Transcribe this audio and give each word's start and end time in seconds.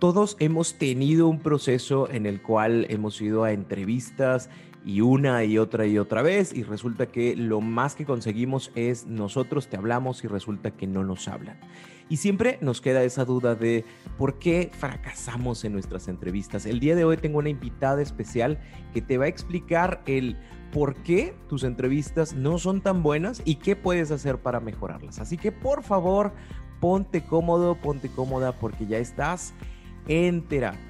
Todos 0.00 0.38
hemos 0.40 0.78
tenido 0.78 1.28
un 1.28 1.40
proceso 1.40 2.10
en 2.10 2.24
el 2.24 2.40
cual 2.40 2.86
hemos 2.88 3.20
ido 3.20 3.44
a 3.44 3.52
entrevistas 3.52 4.48
y 4.82 5.02
una 5.02 5.44
y 5.44 5.58
otra 5.58 5.84
y 5.84 5.98
otra 5.98 6.22
vez 6.22 6.54
y 6.54 6.62
resulta 6.62 7.04
que 7.04 7.36
lo 7.36 7.60
más 7.60 7.96
que 7.96 8.06
conseguimos 8.06 8.72
es 8.74 9.06
nosotros 9.06 9.68
te 9.68 9.76
hablamos 9.76 10.24
y 10.24 10.26
resulta 10.26 10.70
que 10.70 10.86
no 10.86 11.04
nos 11.04 11.28
hablan. 11.28 11.60
Y 12.08 12.16
siempre 12.16 12.56
nos 12.62 12.80
queda 12.80 13.04
esa 13.04 13.26
duda 13.26 13.54
de 13.54 13.84
por 14.16 14.38
qué 14.38 14.70
fracasamos 14.72 15.66
en 15.66 15.74
nuestras 15.74 16.08
entrevistas. 16.08 16.64
El 16.64 16.80
día 16.80 16.96
de 16.96 17.04
hoy 17.04 17.18
tengo 17.18 17.38
una 17.38 17.50
invitada 17.50 18.00
especial 18.00 18.58
que 18.94 19.02
te 19.02 19.18
va 19.18 19.26
a 19.26 19.28
explicar 19.28 20.02
el 20.06 20.38
por 20.72 20.94
qué 21.02 21.34
tus 21.46 21.62
entrevistas 21.62 22.32
no 22.32 22.56
son 22.56 22.80
tan 22.80 23.02
buenas 23.02 23.42
y 23.44 23.56
qué 23.56 23.76
puedes 23.76 24.10
hacer 24.12 24.38
para 24.38 24.60
mejorarlas. 24.60 25.18
Así 25.18 25.36
que 25.36 25.52
por 25.52 25.82
favor, 25.82 26.32
ponte 26.80 27.22
cómodo, 27.22 27.74
ponte 27.74 28.08
cómoda 28.08 28.52
porque 28.52 28.86
ya 28.86 28.96
estás 28.96 29.52
en 30.10 30.42
terapia. 30.42 30.80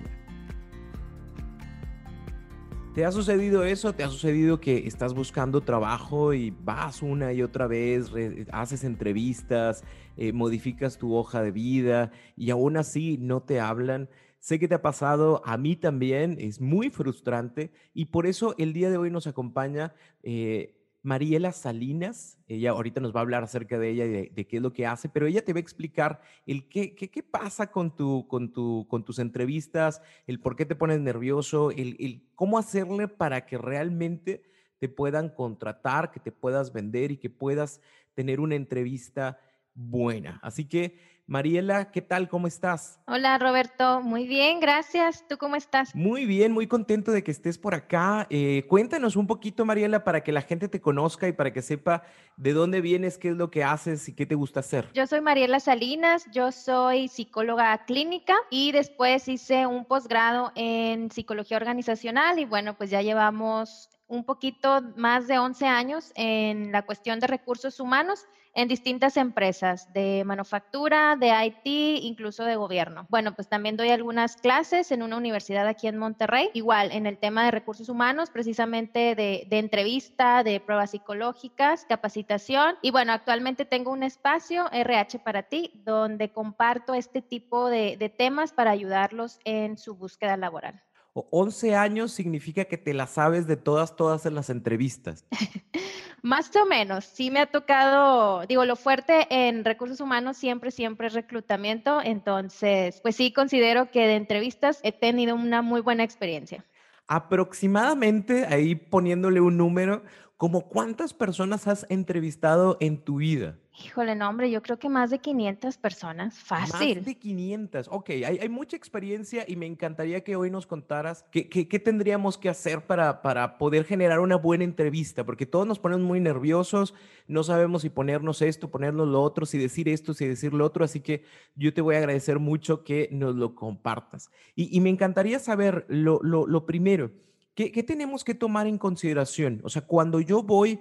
¿Te 2.94 3.04
ha 3.04 3.12
sucedido 3.12 3.64
eso? 3.64 3.92
¿Te 3.92 4.02
ha 4.02 4.08
sucedido 4.08 4.60
que 4.60 4.86
estás 4.86 5.14
buscando 5.14 5.60
trabajo 5.60 6.32
y 6.32 6.50
vas 6.50 7.02
una 7.02 7.32
y 7.32 7.42
otra 7.42 7.66
vez, 7.66 8.10
haces 8.50 8.82
entrevistas, 8.82 9.84
eh, 10.16 10.32
modificas 10.32 10.96
tu 10.98 11.14
hoja 11.14 11.42
de 11.42 11.52
vida 11.52 12.10
y 12.34 12.50
aún 12.50 12.78
así 12.78 13.18
no 13.20 13.42
te 13.42 13.60
hablan? 13.60 14.08
Sé 14.40 14.58
que 14.58 14.68
te 14.68 14.74
ha 14.74 14.82
pasado, 14.82 15.42
a 15.44 15.58
mí 15.58 15.76
también, 15.76 16.38
es 16.40 16.62
muy 16.62 16.88
frustrante 16.88 17.70
y 17.92 18.06
por 18.06 18.26
eso 18.26 18.54
el 18.56 18.72
día 18.72 18.90
de 18.90 18.96
hoy 18.96 19.10
nos 19.10 19.26
acompaña 19.26 19.94
eh, 20.22 20.79
Mariela 21.02 21.52
Salinas. 21.52 22.38
Ella 22.46 22.70
ahorita 22.70 23.00
nos 23.00 23.14
va 23.14 23.20
a 23.20 23.22
hablar 23.22 23.42
acerca 23.42 23.78
de 23.78 23.90
ella 23.90 24.04
y 24.04 24.28
de, 24.28 24.46
qué 24.46 24.56
es 24.56 24.62
lo 24.62 24.72
que 24.72 24.86
hace, 24.86 25.08
pero 25.08 25.26
ella 25.26 25.44
te 25.44 25.52
va 25.52 25.58
a 25.58 25.60
explicar 25.62 26.20
el 26.46 26.68
qué, 26.68 26.94
qué, 26.94 27.10
qué 27.10 27.22
pasa 27.22 27.70
con, 27.70 27.94
tu, 27.96 28.26
con, 28.28 28.52
tu, 28.52 28.86
con 28.88 29.04
tus 29.04 29.18
entrevistas, 29.18 30.02
el 30.26 30.40
por 30.40 30.56
qué 30.56 30.66
te 30.66 30.76
pones 30.76 31.00
nervioso, 31.00 31.70
el, 31.70 31.96
el 31.98 32.28
cómo 32.34 32.58
hacerle 32.58 33.08
para 33.08 33.46
que 33.46 33.56
realmente 33.56 34.42
te 34.78 34.88
puedan 34.88 35.28
contratar, 35.28 36.10
que 36.10 36.20
te 36.20 36.32
puedas 36.32 36.72
vender 36.72 37.10
y 37.10 37.16
que 37.18 37.30
puedas 37.30 37.80
tener 38.14 38.40
una 38.40 38.54
entrevista 38.54 39.38
buena. 39.74 40.40
Así 40.42 40.66
que 40.66 40.98
Mariela, 41.30 41.92
¿qué 41.92 42.02
tal? 42.02 42.28
¿Cómo 42.28 42.48
estás? 42.48 42.98
Hola 43.06 43.38
Roberto, 43.38 44.00
muy 44.02 44.26
bien, 44.26 44.58
gracias. 44.58 45.24
¿Tú 45.28 45.38
cómo 45.38 45.54
estás? 45.54 45.94
Muy 45.94 46.26
bien, 46.26 46.50
muy 46.50 46.66
contento 46.66 47.12
de 47.12 47.22
que 47.22 47.30
estés 47.30 47.56
por 47.56 47.72
acá. 47.72 48.26
Eh, 48.30 48.66
cuéntanos 48.68 49.14
un 49.14 49.28
poquito, 49.28 49.64
Mariela, 49.64 50.02
para 50.02 50.24
que 50.24 50.32
la 50.32 50.42
gente 50.42 50.66
te 50.66 50.80
conozca 50.80 51.28
y 51.28 51.32
para 51.32 51.52
que 51.52 51.62
sepa 51.62 52.02
de 52.36 52.52
dónde 52.52 52.80
vienes, 52.80 53.16
qué 53.16 53.28
es 53.28 53.36
lo 53.36 53.48
que 53.48 53.62
haces 53.62 54.08
y 54.08 54.16
qué 54.16 54.26
te 54.26 54.34
gusta 54.34 54.58
hacer. 54.58 54.90
Yo 54.92 55.06
soy 55.06 55.20
Mariela 55.20 55.60
Salinas, 55.60 56.26
yo 56.32 56.50
soy 56.50 57.06
psicóloga 57.06 57.84
clínica 57.84 58.34
y 58.50 58.72
después 58.72 59.28
hice 59.28 59.68
un 59.68 59.84
posgrado 59.84 60.50
en 60.56 61.12
psicología 61.12 61.58
organizacional 61.58 62.40
y 62.40 62.44
bueno, 62.44 62.76
pues 62.76 62.90
ya 62.90 63.02
llevamos 63.02 63.88
un 64.08 64.24
poquito 64.24 64.82
más 64.96 65.28
de 65.28 65.38
11 65.38 65.64
años 65.66 66.10
en 66.16 66.72
la 66.72 66.82
cuestión 66.82 67.20
de 67.20 67.28
recursos 67.28 67.78
humanos 67.78 68.26
en 68.54 68.68
distintas 68.68 69.16
empresas 69.16 69.92
de 69.92 70.22
manufactura, 70.24 71.16
de 71.16 71.28
IT, 71.28 72.04
incluso 72.04 72.44
de 72.44 72.56
gobierno. 72.56 73.06
Bueno, 73.08 73.34
pues 73.34 73.48
también 73.48 73.76
doy 73.76 73.90
algunas 73.90 74.36
clases 74.36 74.90
en 74.90 75.02
una 75.02 75.16
universidad 75.16 75.66
aquí 75.66 75.86
en 75.86 75.98
Monterrey, 75.98 76.50
igual 76.54 76.92
en 76.92 77.06
el 77.06 77.18
tema 77.18 77.44
de 77.44 77.50
recursos 77.50 77.88
humanos, 77.88 78.30
precisamente 78.30 79.14
de, 79.14 79.46
entrevista, 79.50 80.42
de 80.42 80.60
pruebas 80.60 80.90
psicológicas, 80.90 81.84
capacitación. 81.88 82.76
Y 82.82 82.90
bueno, 82.90 83.12
actualmente 83.12 83.64
tengo 83.64 83.92
un 83.92 84.02
espacio 84.02 84.70
RH 84.72 85.20
para 85.20 85.44
ti 85.44 85.70
donde 85.84 86.32
comparto 86.32 86.94
este 86.94 87.22
tipo 87.22 87.68
de, 87.68 87.96
de 87.96 88.08
temas 88.08 88.52
para 88.52 88.70
ayudarlos 88.70 89.38
en 89.44 89.78
su 89.78 89.94
búsqueda 89.94 90.36
laboral. 90.36 90.82
11 91.12 91.74
años 91.74 92.12
significa 92.12 92.64
que 92.66 92.78
te 92.78 92.94
la 92.94 93.06
sabes 93.06 93.46
de 93.46 93.56
todas, 93.56 93.96
todas 93.96 94.26
en 94.26 94.34
las 94.34 94.48
entrevistas. 94.48 95.26
Más 96.22 96.54
o 96.56 96.66
menos, 96.66 97.04
sí 97.04 97.30
me 97.30 97.40
ha 97.40 97.46
tocado, 97.46 98.46
digo, 98.46 98.64
lo 98.64 98.76
fuerte 98.76 99.26
en 99.30 99.64
recursos 99.64 100.00
humanos 100.00 100.36
siempre, 100.36 100.70
siempre 100.70 101.06
es 101.06 101.14
reclutamiento, 101.14 102.00
entonces, 102.02 103.00
pues 103.00 103.16
sí 103.16 103.32
considero 103.32 103.90
que 103.90 104.06
de 104.06 104.16
entrevistas 104.16 104.80
he 104.82 104.92
tenido 104.92 105.34
una 105.34 105.62
muy 105.62 105.80
buena 105.80 106.04
experiencia. 106.04 106.64
Aproximadamente, 107.06 108.44
ahí 108.46 108.74
poniéndole 108.74 109.40
un 109.40 109.56
número, 109.56 110.02
¿como 110.36 110.68
cuántas 110.68 111.14
personas 111.14 111.66
has 111.66 111.86
entrevistado 111.88 112.76
en 112.80 113.02
tu 113.02 113.16
vida? 113.16 113.58
Híjole, 113.84 114.14
no, 114.14 114.28
hombre, 114.28 114.50
yo 114.50 114.62
creo 114.62 114.78
que 114.78 114.88
más 114.88 115.10
de 115.10 115.18
500 115.18 115.78
personas, 115.78 116.38
fácil. 116.38 116.96
Más 116.96 117.04
de 117.06 117.14
500, 117.14 117.88
ok, 117.90 118.10
hay, 118.26 118.48
mucha 118.48 118.76
experiencia 118.76 119.44
y 119.46 119.56
me 119.56 119.66
encantaría 119.66 120.22
que 120.22 120.36
hoy 120.36 120.50
nos 120.50 120.66
contaras 120.66 121.24
qué, 121.30 121.48
qué, 121.48 121.78
tendríamos 121.78 122.36
que 122.36 122.48
hacer 122.48 122.86
para, 122.86 123.22
para 123.22 123.56
poder 123.58 123.84
generar 123.84 124.20
una 124.20 124.36
buena 124.36 124.64
entrevista, 124.64 125.24
porque 125.24 125.46
todos 125.46 125.66
nos 125.66 125.78
ponemos 125.78 126.04
muy 126.06 126.20
nerviosos, 126.20 126.94
no 127.26 127.42
sabemos 127.42 127.82
si 127.82 127.90
ponernos 127.90 128.42
esto, 128.42 128.70
ponernos 128.70 129.08
lo 129.08 129.22
otro, 129.22 129.46
si 129.46 129.56
decir 129.56 129.88
esto, 129.88 130.12
si 130.14 130.26
decir 130.26 130.52
lo 130.52 130.64
otro, 130.64 130.84
así 130.84 131.00
que 131.00 131.24
yo 131.54 131.72
te 131.72 131.80
voy 131.80 131.94
a 131.94 131.98
agradecer 131.98 132.38
mucho 132.38 132.84
que 132.84 133.08
nos 133.12 133.34
lo 133.34 133.54
compartas. 133.54 134.30
Y, 134.54 134.76
y 134.76 134.80
me 134.80 134.90
encantaría 134.90 135.38
saber 135.38 135.86
lo, 135.88 136.20
lo, 136.22 136.46
lo 136.46 136.66
primero, 136.66 137.12
¿qué, 137.54 137.72
¿qué 137.72 137.82
tenemos 137.82 138.24
que 138.24 138.34
tomar 138.34 138.66
en 138.66 138.78
consideración? 138.78 139.60
O 139.64 139.70
sea, 139.70 139.82
cuando 139.82 140.20
yo 140.20 140.42
voy 140.42 140.80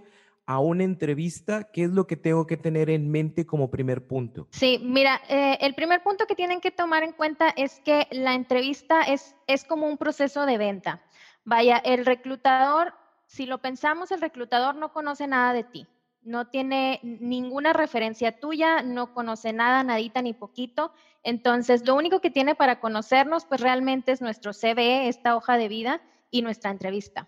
a 0.49 0.57
una 0.57 0.83
entrevista, 0.83 1.65
¿qué 1.65 1.83
es 1.83 1.91
lo 1.91 2.07
que 2.07 2.15
tengo 2.15 2.47
que 2.47 2.57
tener 2.57 2.89
en 2.89 3.11
mente 3.11 3.45
como 3.45 3.69
primer 3.69 4.07
punto? 4.07 4.47
Sí, 4.49 4.81
mira, 4.83 5.21
eh, 5.29 5.59
el 5.61 5.75
primer 5.75 6.01
punto 6.01 6.25
que 6.25 6.33
tienen 6.33 6.59
que 6.59 6.71
tomar 6.71 7.03
en 7.03 7.11
cuenta 7.11 7.49
es 7.55 7.79
que 7.81 8.07
la 8.09 8.33
entrevista 8.33 9.03
es, 9.03 9.35
es 9.45 9.63
como 9.63 9.85
un 9.85 9.99
proceso 9.99 10.47
de 10.47 10.57
venta. 10.57 11.03
Vaya, 11.45 11.77
el 11.77 12.03
reclutador, 12.03 12.95
si 13.27 13.45
lo 13.45 13.59
pensamos, 13.59 14.09
el 14.09 14.21
reclutador 14.21 14.73
no 14.73 14.91
conoce 14.91 15.27
nada 15.27 15.53
de 15.53 15.65
ti, 15.65 15.87
no 16.23 16.47
tiene 16.47 16.99
ninguna 17.03 17.71
referencia 17.71 18.39
tuya, 18.39 18.81
no 18.81 19.13
conoce 19.13 19.53
nada, 19.53 19.83
nadita 19.83 20.23
ni 20.23 20.33
poquito. 20.33 20.91
Entonces, 21.21 21.85
lo 21.85 21.93
único 21.93 22.21
que 22.21 22.31
tiene 22.31 22.55
para 22.55 22.79
conocernos, 22.79 23.45
pues 23.45 23.61
realmente 23.61 24.13
es 24.13 24.19
nuestro 24.19 24.53
CV, 24.53 25.09
esta 25.09 25.35
hoja 25.35 25.57
de 25.57 25.67
vida 25.67 26.01
y 26.31 26.41
nuestra 26.41 26.71
entrevista. 26.71 27.27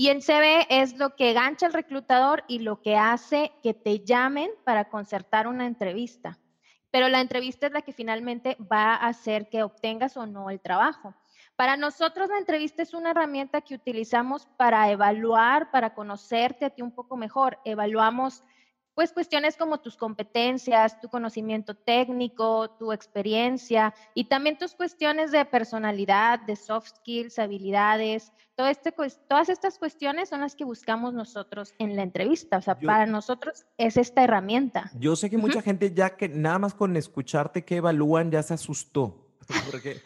Y 0.00 0.10
el 0.10 0.22
CV 0.22 0.64
es 0.70 0.96
lo 0.96 1.16
que 1.16 1.32
gancha 1.32 1.66
el 1.66 1.72
reclutador 1.72 2.44
y 2.46 2.60
lo 2.60 2.80
que 2.82 2.96
hace 2.96 3.50
que 3.64 3.74
te 3.74 4.04
llamen 4.04 4.48
para 4.62 4.88
concertar 4.90 5.48
una 5.48 5.66
entrevista. 5.66 6.38
Pero 6.92 7.08
la 7.08 7.20
entrevista 7.20 7.66
es 7.66 7.72
la 7.72 7.82
que 7.82 7.92
finalmente 7.92 8.56
va 8.60 8.94
a 8.94 9.08
hacer 9.08 9.48
que 9.48 9.64
obtengas 9.64 10.16
o 10.16 10.24
no 10.24 10.50
el 10.50 10.60
trabajo. 10.60 11.16
Para 11.56 11.76
nosotros 11.76 12.28
la 12.28 12.38
entrevista 12.38 12.80
es 12.80 12.94
una 12.94 13.10
herramienta 13.10 13.60
que 13.60 13.74
utilizamos 13.74 14.46
para 14.56 14.88
evaluar, 14.88 15.72
para 15.72 15.94
conocerte 15.94 16.66
a 16.66 16.70
ti 16.70 16.80
un 16.80 16.94
poco 16.94 17.16
mejor. 17.16 17.58
Evaluamos 17.64 18.44
pues 18.98 19.12
cuestiones 19.12 19.56
como 19.56 19.78
tus 19.78 19.96
competencias, 19.96 21.00
tu 21.00 21.08
conocimiento 21.08 21.76
técnico, 21.76 22.68
tu 22.80 22.90
experiencia 22.90 23.94
y 24.12 24.24
también 24.24 24.58
tus 24.58 24.74
cuestiones 24.74 25.30
de 25.30 25.44
personalidad, 25.44 26.40
de 26.40 26.56
soft 26.56 26.88
skills, 26.96 27.38
habilidades. 27.38 28.32
Todo 28.56 28.66
este, 28.66 28.92
todas 29.28 29.50
estas 29.50 29.78
cuestiones 29.78 30.30
son 30.30 30.40
las 30.40 30.56
que 30.56 30.64
buscamos 30.64 31.14
nosotros 31.14 31.74
en 31.78 31.94
la 31.94 32.02
entrevista. 32.02 32.56
O 32.56 32.60
sea, 32.60 32.76
para 32.76 33.06
nosotros 33.06 33.66
es 33.76 33.96
esta 33.96 34.24
herramienta. 34.24 34.90
Yo 34.98 35.14
sé 35.14 35.30
que 35.30 35.38
mucha 35.38 35.62
gente 35.62 35.94
ya 35.94 36.16
que 36.16 36.28
nada 36.28 36.58
más 36.58 36.74
con 36.74 36.96
escucharte 36.96 37.64
que 37.64 37.76
evalúan 37.76 38.32
ya 38.32 38.42
se 38.42 38.54
asustó. 38.54 39.28
Porque, 39.70 40.00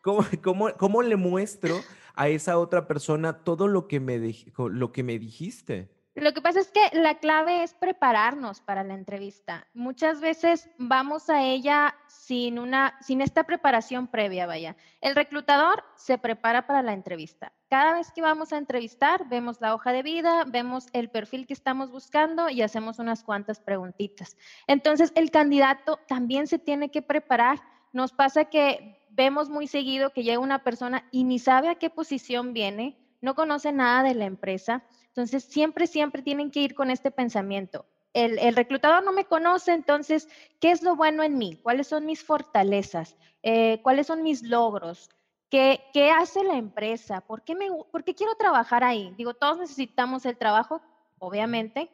¿cómo, 0.00 0.24
cómo, 0.42 0.72
cómo 0.78 1.02
le 1.02 1.16
muestro 1.16 1.78
a 2.14 2.28
esa 2.28 2.56
otra 2.56 2.88
persona 2.88 3.44
todo 3.44 3.68
lo 3.68 3.86
que 3.86 4.00
me, 4.00 4.34
lo 4.56 4.92
que 4.92 5.02
me 5.02 5.18
dijiste? 5.18 5.90
Lo 6.16 6.32
que 6.32 6.40
pasa 6.40 6.60
es 6.60 6.70
que 6.70 6.90
la 6.92 7.18
clave 7.18 7.64
es 7.64 7.74
prepararnos 7.74 8.60
para 8.60 8.84
la 8.84 8.94
entrevista. 8.94 9.66
Muchas 9.74 10.20
veces 10.20 10.70
vamos 10.78 11.28
a 11.28 11.42
ella 11.42 11.96
sin 12.06 12.60
una, 12.60 12.96
sin 13.00 13.20
esta 13.20 13.42
preparación 13.42 14.06
previa, 14.06 14.46
vaya. 14.46 14.76
El 15.00 15.16
reclutador 15.16 15.82
se 15.96 16.16
prepara 16.16 16.68
para 16.68 16.82
la 16.82 16.92
entrevista. 16.92 17.52
cada 17.68 17.94
vez 17.94 18.12
que 18.12 18.22
vamos 18.22 18.52
a 18.52 18.58
entrevistar, 18.58 19.28
vemos 19.28 19.60
la 19.60 19.74
hoja 19.74 19.90
de 19.90 20.04
vida, 20.04 20.44
vemos 20.46 20.86
el 20.92 21.10
perfil 21.10 21.48
que 21.48 21.54
estamos 21.54 21.90
buscando 21.90 22.48
y 22.48 22.62
hacemos 22.62 23.00
unas 23.00 23.24
cuantas 23.24 23.58
preguntitas. 23.58 24.36
Entonces, 24.68 25.10
el 25.16 25.32
candidato 25.32 25.98
también 26.06 26.46
se 26.46 26.60
tiene 26.60 26.92
que 26.92 27.02
preparar. 27.02 27.60
Nos 27.92 28.12
pasa 28.12 28.44
que 28.44 29.04
vemos 29.10 29.50
muy 29.50 29.66
seguido 29.66 30.10
que 30.10 30.22
llega 30.22 30.38
una 30.38 30.62
persona 30.62 31.08
y 31.10 31.24
ni 31.24 31.40
sabe 31.40 31.68
a 31.68 31.74
qué 31.74 31.90
posición 31.90 32.52
viene, 32.52 32.96
no 33.20 33.34
conoce 33.34 33.72
nada 33.72 34.02
de 34.02 34.14
la 34.14 34.26
empresa. 34.26 34.84
Entonces, 35.14 35.44
siempre, 35.44 35.86
siempre 35.86 36.22
tienen 36.22 36.50
que 36.50 36.58
ir 36.58 36.74
con 36.74 36.90
este 36.90 37.12
pensamiento. 37.12 37.86
El, 38.14 38.56
reclutador 38.56 39.04
no 39.04 39.12
me 39.12 39.26
conoce, 39.26 39.72
entonces, 39.72 40.28
¿qué 40.60 40.72
es 40.72 40.82
lo 40.82 40.96
bueno 40.96 41.22
en 41.22 41.38
mí? 41.38 41.56
¿Cuáles 41.62 41.86
son 41.86 42.04
mis 42.04 42.24
fortalezas? 42.24 43.16
Eh, 43.44 43.80
¿Cuáles 43.82 44.08
son 44.08 44.24
mis 44.24 44.42
logros? 44.42 45.10
¿Qué, 45.50 45.84
¿Qué, 45.92 46.10
hace 46.10 46.42
la 46.42 46.56
empresa? 46.56 47.20
¿Por 47.20 47.42
qué, 47.42 47.54
me, 47.54 47.68
¿Por 47.92 48.02
qué 48.02 48.16
quiero 48.16 48.34
trabajar 48.34 48.82
ahí? 48.82 49.14
Digo, 49.16 49.34
todos 49.34 49.58
necesitamos 49.58 50.26
el 50.26 50.36
trabajo, 50.36 50.82
obviamente, 51.20 51.90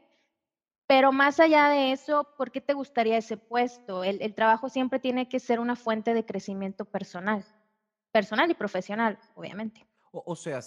pero 0.86 1.12
más 1.12 1.40
allá 1.40 1.68
de 1.68 1.92
eso, 1.92 2.26
¿por 2.38 2.50
qué 2.50 2.62
te 2.62 2.72
gustaría 2.72 3.18
ese 3.18 3.36
puesto? 3.36 4.02
El, 4.02 4.34
trabajo 4.34 4.70
siempre 4.70 4.98
tiene 4.98 5.28
que 5.28 5.40
ser 5.40 5.60
una 5.60 5.76
fuente 5.76 6.14
de 6.14 6.24
crecimiento 6.24 6.86
personal, 6.86 7.44
personal 8.12 8.50
y 8.50 8.54
profesional, 8.54 9.18
obviamente. 9.34 9.86
O, 10.10 10.22
o 10.24 10.34
sea, 10.34 10.60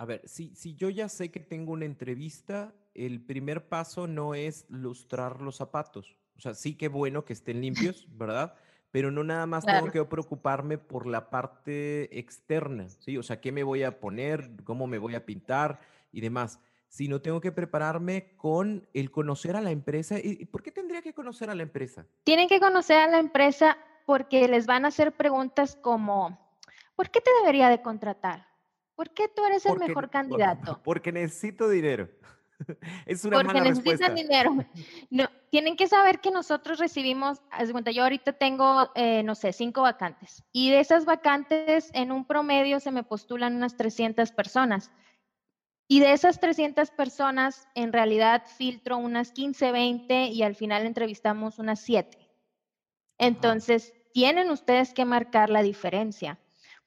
a 0.00 0.06
ver, 0.06 0.26
si, 0.26 0.54
si 0.54 0.74
yo 0.76 0.88
ya 0.88 1.10
sé 1.10 1.30
que 1.30 1.40
tengo 1.40 1.74
una 1.74 1.84
entrevista, 1.84 2.72
el 2.94 3.20
primer 3.20 3.68
paso 3.68 4.06
no 4.06 4.34
es 4.34 4.64
lustrar 4.70 5.42
los 5.42 5.56
zapatos. 5.56 6.16
O 6.38 6.40
sea, 6.40 6.54
sí 6.54 6.74
que 6.74 6.88
bueno 6.88 7.26
que 7.26 7.34
estén 7.34 7.60
limpios, 7.60 8.06
¿verdad? 8.16 8.54
Pero 8.92 9.10
no 9.10 9.24
nada 9.24 9.44
más 9.44 9.62
claro. 9.62 9.80
tengo 9.80 9.92
que 9.92 10.04
preocuparme 10.08 10.78
por 10.78 11.06
la 11.06 11.28
parte 11.28 12.18
externa, 12.18 12.88
¿sí? 12.88 13.18
O 13.18 13.22
sea, 13.22 13.42
qué 13.42 13.52
me 13.52 13.62
voy 13.62 13.82
a 13.82 14.00
poner, 14.00 14.50
cómo 14.64 14.86
me 14.86 14.96
voy 14.96 15.16
a 15.16 15.26
pintar 15.26 15.80
y 16.12 16.22
demás. 16.22 16.60
Sino 16.88 17.20
tengo 17.20 17.42
que 17.42 17.52
prepararme 17.52 18.32
con 18.38 18.88
el 18.94 19.10
conocer 19.10 19.54
a 19.54 19.60
la 19.60 19.70
empresa. 19.70 20.16
¿Y 20.18 20.46
por 20.46 20.62
qué 20.62 20.72
tendría 20.72 21.02
que 21.02 21.12
conocer 21.12 21.50
a 21.50 21.54
la 21.54 21.62
empresa? 21.62 22.06
Tienen 22.24 22.48
que 22.48 22.58
conocer 22.58 22.96
a 22.96 23.06
la 23.06 23.18
empresa 23.18 23.76
porque 24.06 24.48
les 24.48 24.64
van 24.64 24.86
a 24.86 24.88
hacer 24.88 25.12
preguntas 25.12 25.76
como, 25.76 26.40
¿por 26.96 27.10
qué 27.10 27.20
te 27.20 27.30
debería 27.42 27.68
de 27.68 27.82
contratar? 27.82 28.49
¿Por 29.00 29.14
qué 29.14 29.28
tú 29.28 29.42
eres 29.46 29.64
el 29.64 29.72
porque, 29.72 29.88
mejor 29.88 30.10
candidato? 30.10 30.78
Porque 30.84 31.10
necesito 31.10 31.70
dinero. 31.70 32.06
Es 33.06 33.24
una 33.24 33.38
porque 33.38 33.54
mala 33.54 33.70
necesitan 33.70 34.14
respuesta. 34.14 34.14
dinero. 34.14 34.56
No, 35.10 35.26
tienen 35.50 35.74
que 35.74 35.88
saber 35.88 36.20
que 36.20 36.30
nosotros 36.30 36.78
recibimos, 36.78 37.40
yo 37.94 38.02
ahorita 38.02 38.34
tengo, 38.34 38.90
eh, 38.94 39.22
no 39.22 39.34
sé, 39.34 39.54
cinco 39.54 39.80
vacantes. 39.80 40.44
Y 40.52 40.70
de 40.70 40.80
esas 40.80 41.06
vacantes, 41.06 41.90
en 41.94 42.12
un 42.12 42.26
promedio 42.26 42.78
se 42.78 42.90
me 42.90 43.02
postulan 43.02 43.56
unas 43.56 43.78
300 43.78 44.32
personas. 44.32 44.90
Y 45.88 46.00
de 46.00 46.12
esas 46.12 46.38
300 46.38 46.90
personas, 46.90 47.68
en 47.74 47.94
realidad 47.94 48.42
filtro 48.58 48.98
unas 48.98 49.32
15, 49.32 49.72
20 49.72 50.26
y 50.26 50.42
al 50.42 50.56
final 50.56 50.84
entrevistamos 50.84 51.58
unas 51.58 51.80
7. 51.80 52.18
Entonces, 53.16 53.94
tienen 54.12 54.50
ustedes 54.50 54.92
que 54.92 55.06
marcar 55.06 55.48
la 55.48 55.62
diferencia. 55.62 56.38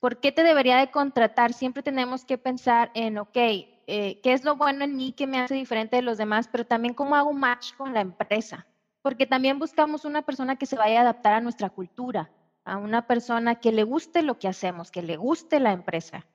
¿Por 0.04 0.18
qué 0.18 0.34
te 0.34 0.44
debería 0.44 0.76
de 0.80 0.92
contratar? 0.92 1.54
Siempre 1.54 1.82
tenemos 1.82 2.26
que 2.26 2.38
pensar 2.38 2.92
en, 2.94 3.18
ok, 3.18 3.38
eh, 3.38 4.20
qué 4.22 4.34
es 4.34 4.44
lo 4.44 4.58
bueno 4.58 4.84
en 4.84 4.98
mí 4.98 5.14
que 5.14 5.28
me 5.28 5.40
hace 5.40 5.56
diferente 5.56 5.96
de 5.96 6.02
los 6.02 6.18
demás, 6.18 6.50
pero 6.52 6.66
también 6.66 6.94
cómo 6.94 7.16
hago 7.16 7.32
match 7.32 7.74
con 7.78 7.94
la 7.94 8.02
empresa. 8.02 8.68
Porque 9.02 9.26
también 9.26 9.60
buscamos 9.60 10.04
una 10.04 10.22
persona 10.22 10.58
que 10.58 10.66
se 10.66 10.76
vaya 10.76 10.98
a 11.00 11.02
adaptar 11.04 11.36
a 11.36 11.40
nuestra 11.40 11.70
cultura, 11.70 12.30
a 12.66 12.76
una 12.76 13.08
persona 13.08 13.56
que 13.62 13.72
le 13.72 13.84
guste 13.84 14.24
lo 14.24 14.38
que 14.38 14.50
hacemos, 14.50 14.92
que 14.92 15.02
le 15.02 15.16
guste 15.16 15.62
la 15.62 15.72
empresa. 15.72 16.26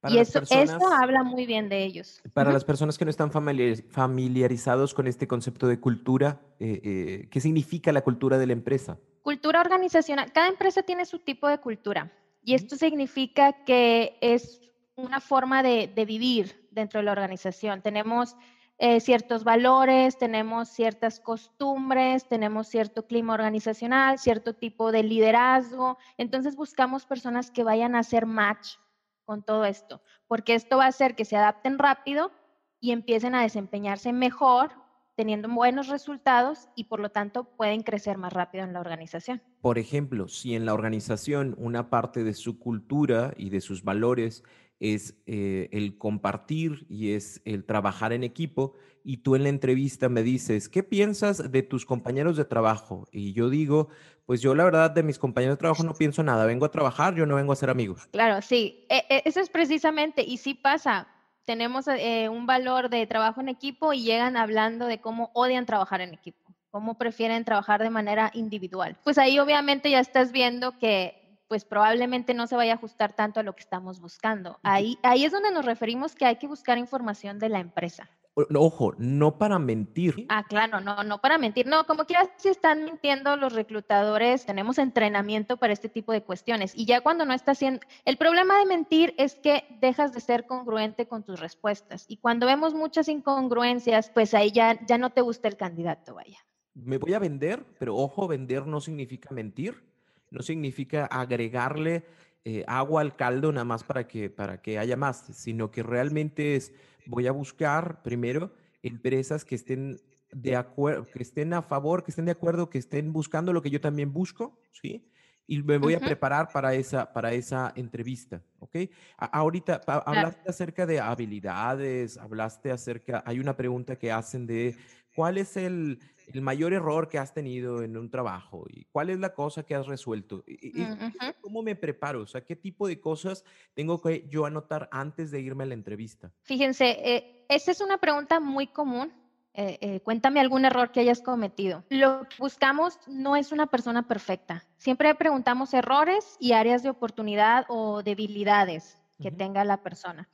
Para 0.00 0.16
y 0.16 0.18
eso, 0.18 0.40
personas- 0.40 0.82
eso 0.82 0.92
habla 0.92 1.22
muy 1.22 1.46
bien 1.46 1.68
de 1.68 1.84
ellos. 1.84 2.20
Para 2.34 2.52
las 2.52 2.64
personas 2.64 2.98
que 2.98 3.04
no 3.04 3.10
están 3.12 3.30
familiar- 3.30 3.84
familiarizados 3.88 4.94
con 4.94 5.06
este 5.06 5.28
concepto 5.28 5.68
de 5.68 5.78
cultura, 5.78 6.40
eh, 6.58 6.80
eh, 6.82 7.28
¿qué 7.30 7.40
significa 7.40 7.92
la 7.92 8.00
cultura 8.00 8.36
de 8.36 8.48
la 8.48 8.52
empresa? 8.54 8.98
Cultura 9.22 9.60
organizacional. 9.60 10.32
Cada 10.32 10.48
empresa 10.48 10.82
tiene 10.82 11.04
su 11.04 11.20
tipo 11.20 11.46
de 11.46 11.58
cultura 11.58 12.10
y 12.42 12.54
esto 12.54 12.76
significa 12.76 13.64
que 13.64 14.18
es 14.20 14.60
una 14.96 15.20
forma 15.20 15.62
de, 15.62 15.86
de 15.88 16.04
vivir 16.04 16.68
dentro 16.70 17.00
de 17.00 17.04
la 17.04 17.12
organización. 17.12 17.82
Tenemos 17.82 18.36
eh, 18.84 18.98
ciertos 18.98 19.44
valores, 19.44 20.18
tenemos 20.18 20.68
ciertas 20.68 21.20
costumbres, 21.20 22.26
tenemos 22.26 22.66
cierto 22.66 23.06
clima 23.06 23.34
organizacional, 23.34 24.18
cierto 24.18 24.54
tipo 24.54 24.90
de 24.90 25.04
liderazgo. 25.04 25.98
Entonces 26.18 26.56
buscamos 26.56 27.06
personas 27.06 27.52
que 27.52 27.62
vayan 27.62 27.94
a 27.94 28.00
hacer 28.00 28.26
match 28.26 28.78
con 29.24 29.44
todo 29.44 29.64
esto, 29.64 30.02
porque 30.26 30.54
esto 30.54 30.78
va 30.78 30.86
a 30.86 30.88
hacer 30.88 31.14
que 31.14 31.24
se 31.24 31.36
adapten 31.36 31.78
rápido 31.78 32.32
y 32.80 32.90
empiecen 32.90 33.36
a 33.36 33.42
desempeñarse 33.42 34.12
mejor, 34.12 34.72
teniendo 35.14 35.48
buenos 35.48 35.88
resultados 35.88 36.68
y 36.74 36.84
por 36.84 37.00
lo 37.00 37.10
tanto 37.10 37.44
pueden 37.44 37.82
crecer 37.82 38.18
más 38.18 38.32
rápido 38.32 38.64
en 38.64 38.72
la 38.72 38.80
organización. 38.80 39.42
Por 39.60 39.78
ejemplo, 39.78 40.28
si 40.28 40.54
en 40.54 40.66
la 40.66 40.74
organización 40.74 41.54
una 41.58 41.90
parte 41.90 42.24
de 42.24 42.34
su 42.34 42.58
cultura 42.58 43.32
y 43.36 43.50
de 43.50 43.60
sus 43.60 43.84
valores 43.84 44.42
es 44.80 45.22
eh, 45.26 45.68
el 45.70 45.96
compartir 45.96 46.86
y 46.88 47.12
es 47.12 47.40
el 47.44 47.64
trabajar 47.64 48.12
en 48.12 48.24
equipo, 48.24 48.74
y 49.04 49.18
tú 49.18 49.36
en 49.36 49.44
la 49.44 49.48
entrevista 49.48 50.08
me 50.08 50.22
dices, 50.22 50.68
¿qué 50.68 50.82
piensas 50.82 51.50
de 51.50 51.62
tus 51.62 51.86
compañeros 51.86 52.36
de 52.36 52.44
trabajo? 52.44 53.06
Y 53.12 53.32
yo 53.32 53.50
digo, 53.50 53.88
pues 54.26 54.40
yo 54.40 54.54
la 54.54 54.64
verdad 54.64 54.90
de 54.90 55.02
mis 55.02 55.18
compañeros 55.18 55.56
de 55.56 55.60
trabajo 55.60 55.82
no 55.84 55.94
pienso 55.94 56.22
nada, 56.22 56.46
vengo 56.46 56.66
a 56.66 56.70
trabajar, 56.70 57.14
yo 57.14 57.26
no 57.26 57.36
vengo 57.36 57.52
a 57.52 57.56
ser 57.56 57.70
amigos. 57.70 58.08
Claro, 58.12 58.42
sí, 58.42 58.86
e- 58.88 59.04
e- 59.08 59.22
eso 59.24 59.40
es 59.40 59.50
precisamente, 59.50 60.22
y 60.22 60.36
sí 60.36 60.54
pasa, 60.54 61.08
tenemos 61.44 61.86
eh, 61.88 62.28
un 62.28 62.46
valor 62.46 62.88
de 62.88 63.06
trabajo 63.06 63.40
en 63.40 63.48
equipo 63.48 63.92
y 63.92 64.02
llegan 64.02 64.36
hablando 64.36 64.86
de 64.86 65.00
cómo 65.00 65.30
odian 65.34 65.66
trabajar 65.66 66.00
en 66.00 66.14
equipo, 66.14 66.54
cómo 66.70 66.98
prefieren 66.98 67.44
trabajar 67.44 67.82
de 67.82 67.90
manera 67.90 68.30
individual. 68.34 68.96
Pues 69.04 69.18
ahí 69.18 69.38
obviamente 69.38 69.90
ya 69.90 70.00
estás 70.00 70.32
viendo 70.32 70.78
que 70.78 71.18
pues 71.48 71.66
probablemente 71.66 72.32
no 72.32 72.46
se 72.46 72.56
vaya 72.56 72.72
a 72.72 72.76
ajustar 72.76 73.12
tanto 73.12 73.40
a 73.40 73.42
lo 73.42 73.54
que 73.54 73.60
estamos 73.60 74.00
buscando. 74.00 74.58
Ahí, 74.62 74.98
ahí 75.02 75.26
es 75.26 75.32
donde 75.32 75.50
nos 75.50 75.66
referimos 75.66 76.14
que 76.14 76.24
hay 76.24 76.36
que 76.36 76.46
buscar 76.46 76.78
información 76.78 77.38
de 77.38 77.50
la 77.50 77.58
empresa. 77.58 78.08
Ojo, 78.34 78.94
no 78.96 79.36
para 79.36 79.58
mentir. 79.58 80.24
Ah, 80.30 80.44
claro, 80.48 80.80
no, 80.80 81.04
no 81.04 81.20
para 81.20 81.36
mentir. 81.36 81.66
No, 81.66 81.84
como 81.86 82.06
quieras, 82.06 82.30
si 82.38 82.48
están 82.48 82.84
mintiendo 82.84 83.36
los 83.36 83.52
reclutadores, 83.52 84.46
tenemos 84.46 84.78
entrenamiento 84.78 85.58
para 85.58 85.74
este 85.74 85.90
tipo 85.90 86.12
de 86.12 86.22
cuestiones. 86.22 86.72
Y 86.74 86.86
ya 86.86 87.02
cuando 87.02 87.26
no 87.26 87.34
está 87.34 87.52
haciendo, 87.52 87.80
el 88.06 88.16
problema 88.16 88.58
de 88.58 88.66
mentir 88.66 89.14
es 89.18 89.34
que 89.34 89.64
dejas 89.80 90.14
de 90.14 90.20
ser 90.20 90.46
congruente 90.46 91.06
con 91.06 91.24
tus 91.24 91.40
respuestas. 91.40 92.06
Y 92.08 92.16
cuando 92.16 92.46
vemos 92.46 92.72
muchas 92.72 93.08
incongruencias, 93.08 94.08
pues 94.08 94.32
ahí 94.32 94.50
ya, 94.50 94.78
ya 94.86 94.96
no 94.96 95.10
te 95.10 95.20
gusta 95.20 95.48
el 95.48 95.58
candidato, 95.58 96.14
vaya. 96.14 96.38
me 96.74 96.96
voy 96.96 97.12
a 97.12 97.18
vender, 97.18 97.66
pero 97.78 97.96
ojo, 97.96 98.26
vender 98.28 98.66
no 98.66 98.80
significa 98.80 99.28
mentir, 99.34 99.82
no 100.30 100.40
significa 100.40 101.04
agregarle 101.04 102.06
eh, 102.44 102.64
agua 102.66 103.02
al 103.02 103.14
caldo 103.14 103.52
nada 103.52 103.64
más 103.64 103.84
para 103.84 104.08
que, 104.08 104.28
para 104.28 104.60
que 104.60 104.78
haya 104.78 104.96
más, 104.96 105.26
sino 105.32 105.70
que 105.70 105.82
realmente 105.84 106.56
es, 106.56 106.72
voy 107.04 107.26
a 107.26 107.32
buscar 107.32 108.02
primero 108.02 108.54
empresas 108.82 109.44
que 109.44 109.54
estén 109.54 110.02
de 110.30 110.56
acuerdo, 110.56 111.10
que 111.10 111.22
estén 111.22 111.52
a 111.52 111.62
favor, 111.62 112.02
que 112.04 112.10
estén 112.10 112.24
de 112.24 112.32
acuerdo, 112.32 112.70
que 112.70 112.78
estén 112.78 113.12
buscando 113.12 113.52
lo 113.52 113.62
que 113.62 113.70
yo 113.70 113.80
también 113.80 114.12
busco, 114.12 114.60
¿sí? 114.72 115.10
Y 115.46 115.62
me 115.62 115.76
voy 115.78 115.94
a 115.94 116.00
Ujú. 116.00 116.04
preparar 116.04 116.52
para 116.52 116.74
esa, 116.74 117.12
para 117.12 117.32
esa 117.32 117.72
entrevista, 117.76 118.44
¿ok? 118.58 118.76
A- 119.18 119.26
ahorita 119.38 119.82
hablaste 119.86 120.48
acerca 120.48 120.86
de 120.86 121.00
habilidades, 121.00 122.16
hablaste 122.16 122.70
acerca, 122.70 123.22
hay 123.26 123.40
una 123.40 123.56
pregunta 123.56 123.96
que 123.96 124.12
hacen 124.12 124.46
de 124.46 124.76
cuál 125.14 125.38
es 125.38 125.56
el, 125.56 125.98
el 126.32 126.40
mayor 126.40 126.72
error 126.72 127.08
que 127.08 127.18
has 127.18 127.34
tenido 127.34 127.82
en 127.82 127.96
un 127.96 128.10
trabajo 128.10 128.64
y 128.68 128.84
cuál 128.92 129.10
es 129.10 129.18
la 129.18 129.34
cosa 129.34 129.62
que 129.62 129.74
has 129.74 129.86
resuelto. 129.86 130.44
Y- 130.46 130.82
Mm. 130.82 131.12
¿Cómo 131.40 131.62
me 131.62 131.74
preparo? 131.76 132.22
O 132.22 132.26
sea, 132.26 132.44
¿qué 132.44 132.56
tipo 132.56 132.86
de 132.88 133.00
cosas 133.00 133.44
tengo 133.74 134.00
que 134.00 134.26
yo 134.28 134.46
anotar 134.46 134.88
antes 134.92 135.30
de 135.30 135.40
irme 135.40 135.64
a 135.64 135.66
la 135.66 135.74
entrevista? 135.74 136.32
Fíjense, 136.42 136.96
eh, 137.04 137.44
esta 137.48 137.70
es 137.72 137.80
una 137.80 137.98
pregunta 137.98 138.40
muy 138.40 138.66
común. 138.68 139.12
Eh, 139.54 139.76
eh, 139.82 140.00
cuéntame 140.00 140.40
algún 140.40 140.64
error 140.64 140.92
que 140.92 141.00
hayas 141.00 141.20
cometido. 141.20 141.84
Lo 141.90 142.26
que 142.26 142.36
buscamos 142.38 142.98
no 143.06 143.36
es 143.36 143.52
una 143.52 143.66
persona 143.66 144.08
perfecta. 144.08 144.64
Siempre 144.78 145.14
preguntamos 145.14 145.74
errores 145.74 146.36
y 146.40 146.52
áreas 146.52 146.82
de 146.82 146.88
oportunidad 146.88 147.66
o 147.68 148.02
debilidades 148.02 148.96
que 149.20 149.28
Ujú. 149.28 149.36
tenga 149.36 149.62
la 149.64 149.82
persona. 149.82 150.26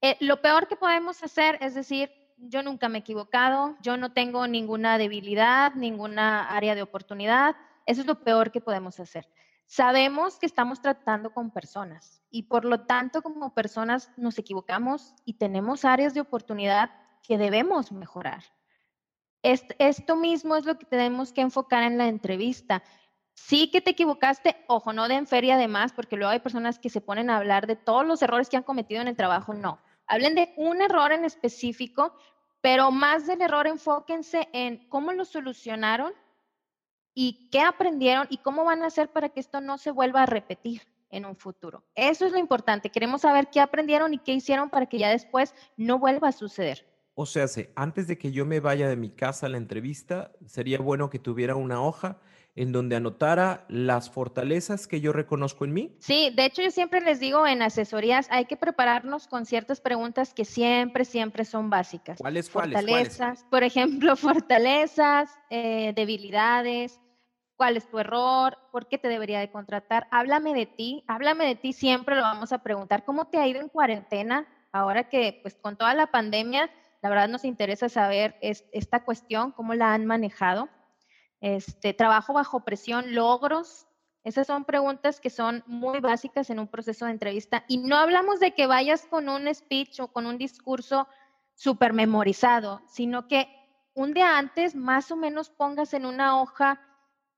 Eh, 0.00 0.16
lo 0.20 0.40
peor 0.40 0.68
que 0.68 0.76
podemos 0.76 1.22
hacer 1.24 1.58
es 1.60 1.74
decir, 1.74 2.08
yo 2.38 2.62
nunca 2.62 2.88
me 2.88 2.98
he 2.98 3.00
equivocado, 3.00 3.76
yo 3.80 3.96
no 3.96 4.12
tengo 4.12 4.46
ninguna 4.46 4.98
debilidad, 4.98 5.74
ninguna 5.74 6.48
área 6.48 6.74
de 6.74 6.82
oportunidad. 6.82 7.56
Eso 7.86 8.00
es 8.02 8.06
lo 8.06 8.22
peor 8.22 8.50
que 8.52 8.60
podemos 8.60 9.00
hacer. 9.00 9.28
Sabemos 9.66 10.38
que 10.38 10.46
estamos 10.46 10.80
tratando 10.80 11.32
con 11.32 11.50
personas 11.50 12.22
y 12.30 12.42
por 12.44 12.64
lo 12.64 12.82
tanto 12.86 13.22
como 13.22 13.54
personas 13.54 14.10
nos 14.16 14.38
equivocamos 14.38 15.14
y 15.24 15.34
tenemos 15.34 15.84
áreas 15.84 16.14
de 16.14 16.20
oportunidad 16.20 16.90
que 17.22 17.38
debemos 17.38 17.90
mejorar. 17.92 18.42
Est- 19.42 19.72
esto 19.78 20.16
mismo 20.16 20.56
es 20.56 20.64
lo 20.64 20.78
que 20.78 20.86
tenemos 20.86 21.32
que 21.32 21.40
enfocar 21.40 21.82
en 21.84 21.98
la 21.98 22.06
entrevista. 22.08 22.82
Sí 23.34 23.70
que 23.70 23.80
te 23.80 23.90
equivocaste, 23.90 24.56
ojo, 24.68 24.92
no 24.92 25.08
den 25.08 25.26
feria 25.26 25.54
además, 25.54 25.92
porque 25.92 26.16
luego 26.16 26.30
hay 26.30 26.40
personas 26.40 26.78
que 26.78 26.90
se 26.90 27.00
ponen 27.00 27.30
a 27.30 27.38
hablar 27.38 27.66
de 27.66 27.76
todos 27.76 28.06
los 28.06 28.20
errores 28.22 28.48
que 28.48 28.56
han 28.56 28.62
cometido 28.62 29.00
en 29.00 29.08
el 29.08 29.16
trabajo, 29.16 29.54
no. 29.54 29.80
Hablen 30.12 30.34
de 30.34 30.52
un 30.58 30.82
error 30.82 31.10
en 31.10 31.24
específico, 31.24 32.14
pero 32.60 32.90
más 32.90 33.26
del 33.26 33.40
error 33.40 33.66
enfóquense 33.66 34.46
en 34.52 34.86
cómo 34.90 35.10
lo 35.12 35.24
solucionaron 35.24 36.12
y 37.14 37.48
qué 37.50 37.62
aprendieron 37.62 38.26
y 38.28 38.36
cómo 38.36 38.62
van 38.62 38.82
a 38.82 38.88
hacer 38.88 39.08
para 39.08 39.30
que 39.30 39.40
esto 39.40 39.62
no 39.62 39.78
se 39.78 39.90
vuelva 39.90 40.24
a 40.24 40.26
repetir 40.26 40.82
en 41.08 41.24
un 41.24 41.34
futuro. 41.34 41.82
Eso 41.94 42.26
es 42.26 42.32
lo 42.32 42.36
importante. 42.36 42.90
Queremos 42.90 43.22
saber 43.22 43.48
qué 43.50 43.60
aprendieron 43.60 44.12
y 44.12 44.18
qué 44.18 44.34
hicieron 44.34 44.68
para 44.68 44.84
que 44.84 44.98
ya 44.98 45.08
después 45.08 45.54
no 45.78 45.98
vuelva 45.98 46.28
a 46.28 46.32
suceder. 46.32 46.86
O 47.14 47.24
sea, 47.24 47.46
antes 47.74 48.06
de 48.06 48.18
que 48.18 48.32
yo 48.32 48.44
me 48.44 48.60
vaya 48.60 48.90
de 48.90 48.96
mi 48.96 49.08
casa 49.08 49.46
a 49.46 49.48
la 49.48 49.56
entrevista, 49.56 50.32
sería 50.44 50.78
bueno 50.78 51.08
que 51.08 51.20
tuviera 51.20 51.56
una 51.56 51.82
hoja 51.82 52.20
en 52.54 52.72
donde 52.72 52.96
anotara 52.96 53.64
las 53.68 54.10
fortalezas 54.10 54.86
que 54.86 55.00
yo 55.00 55.12
reconozco 55.12 55.64
en 55.64 55.72
mí. 55.72 55.96
Sí, 56.00 56.30
de 56.34 56.44
hecho 56.44 56.62
yo 56.62 56.70
siempre 56.70 57.00
les 57.00 57.18
digo 57.18 57.46
en 57.46 57.62
asesorías, 57.62 58.28
hay 58.30 58.44
que 58.44 58.56
prepararnos 58.56 59.26
con 59.26 59.46
ciertas 59.46 59.80
preguntas 59.80 60.34
que 60.34 60.44
siempre, 60.44 61.04
siempre 61.04 61.44
son 61.44 61.70
básicas. 61.70 62.18
¿Cuáles? 62.18 62.50
Fortalezas, 62.50 63.44
por 63.50 63.62
ejemplo, 63.62 64.16
fortalezas, 64.16 65.30
eh, 65.48 65.92
debilidades, 65.96 67.00
cuál 67.56 67.76
es 67.76 67.88
tu 67.88 67.98
error, 67.98 68.58
por 68.70 68.88
qué 68.88 68.98
te 68.98 69.08
debería 69.08 69.40
de 69.40 69.50
contratar. 69.50 70.06
Háblame 70.10 70.52
de 70.52 70.66
ti, 70.66 71.04
háblame 71.06 71.46
de 71.46 71.54
ti, 71.54 71.72
siempre 71.72 72.16
lo 72.16 72.22
vamos 72.22 72.52
a 72.52 72.62
preguntar. 72.62 73.04
¿Cómo 73.04 73.28
te 73.28 73.38
ha 73.38 73.46
ido 73.46 73.60
en 73.60 73.68
cuarentena? 73.68 74.46
Ahora 74.72 75.08
que 75.08 75.38
pues 75.42 75.54
con 75.54 75.76
toda 75.76 75.94
la 75.94 76.08
pandemia, 76.08 76.70
la 77.02 77.08
verdad 77.08 77.28
nos 77.28 77.44
interesa 77.44 77.88
saber 77.88 78.36
esta 78.40 79.04
cuestión, 79.04 79.52
cómo 79.52 79.74
la 79.74 79.94
han 79.94 80.06
manejado. 80.06 80.68
Este, 81.42 81.92
trabajo 81.92 82.32
bajo 82.32 82.64
presión, 82.64 83.14
logros. 83.14 83.86
Esas 84.24 84.46
son 84.46 84.64
preguntas 84.64 85.20
que 85.20 85.28
son 85.28 85.62
muy 85.66 86.00
básicas 86.00 86.48
en 86.48 86.58
un 86.58 86.68
proceso 86.68 87.04
de 87.04 87.10
entrevista. 87.10 87.64
Y 87.68 87.76
no 87.76 87.96
hablamos 87.96 88.40
de 88.40 88.54
que 88.54 88.66
vayas 88.66 89.04
con 89.04 89.28
un 89.28 89.54
speech 89.54 90.00
o 90.00 90.08
con 90.08 90.24
un 90.24 90.38
discurso 90.38 91.06
súper 91.54 91.92
memorizado, 91.92 92.80
sino 92.88 93.28
que 93.28 93.46
un 93.92 94.14
día 94.14 94.38
antes 94.38 94.74
más 94.74 95.10
o 95.10 95.16
menos 95.16 95.50
pongas 95.50 95.92
en 95.92 96.06
una 96.06 96.40
hoja 96.40 96.80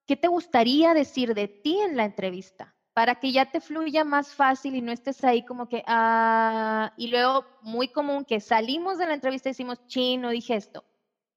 ¿Qué 0.07 0.17
te 0.17 0.29
gustaría 0.29 0.93
decir 0.93 1.35
de 1.35 1.49
ti 1.49 1.81
en 1.81 1.97
la 1.97 2.05
entrevista? 2.05 2.75
Para 2.93 3.17
que 3.17 3.33
ya 3.33 3.51
te 3.51 3.61
fluya 3.61 4.05
más 4.05 4.35
fácil 4.35 4.77
y 4.77 4.83
no 4.83 4.93
estés 4.93 5.25
ahí 5.25 5.45
como 5.45 5.69
que, 5.69 5.83
ah, 5.87 6.93
y 6.97 7.09
luego 7.09 7.47
muy 7.63 7.89
común 7.89 8.25
que 8.25 8.41
salimos 8.41 8.99
de 8.99 9.07
la 9.07 9.15
entrevista 9.15 9.49
y 9.49 9.53
decimos, 9.53 9.87
chino, 9.87 10.29
dije 10.31 10.57
esto, 10.57 10.85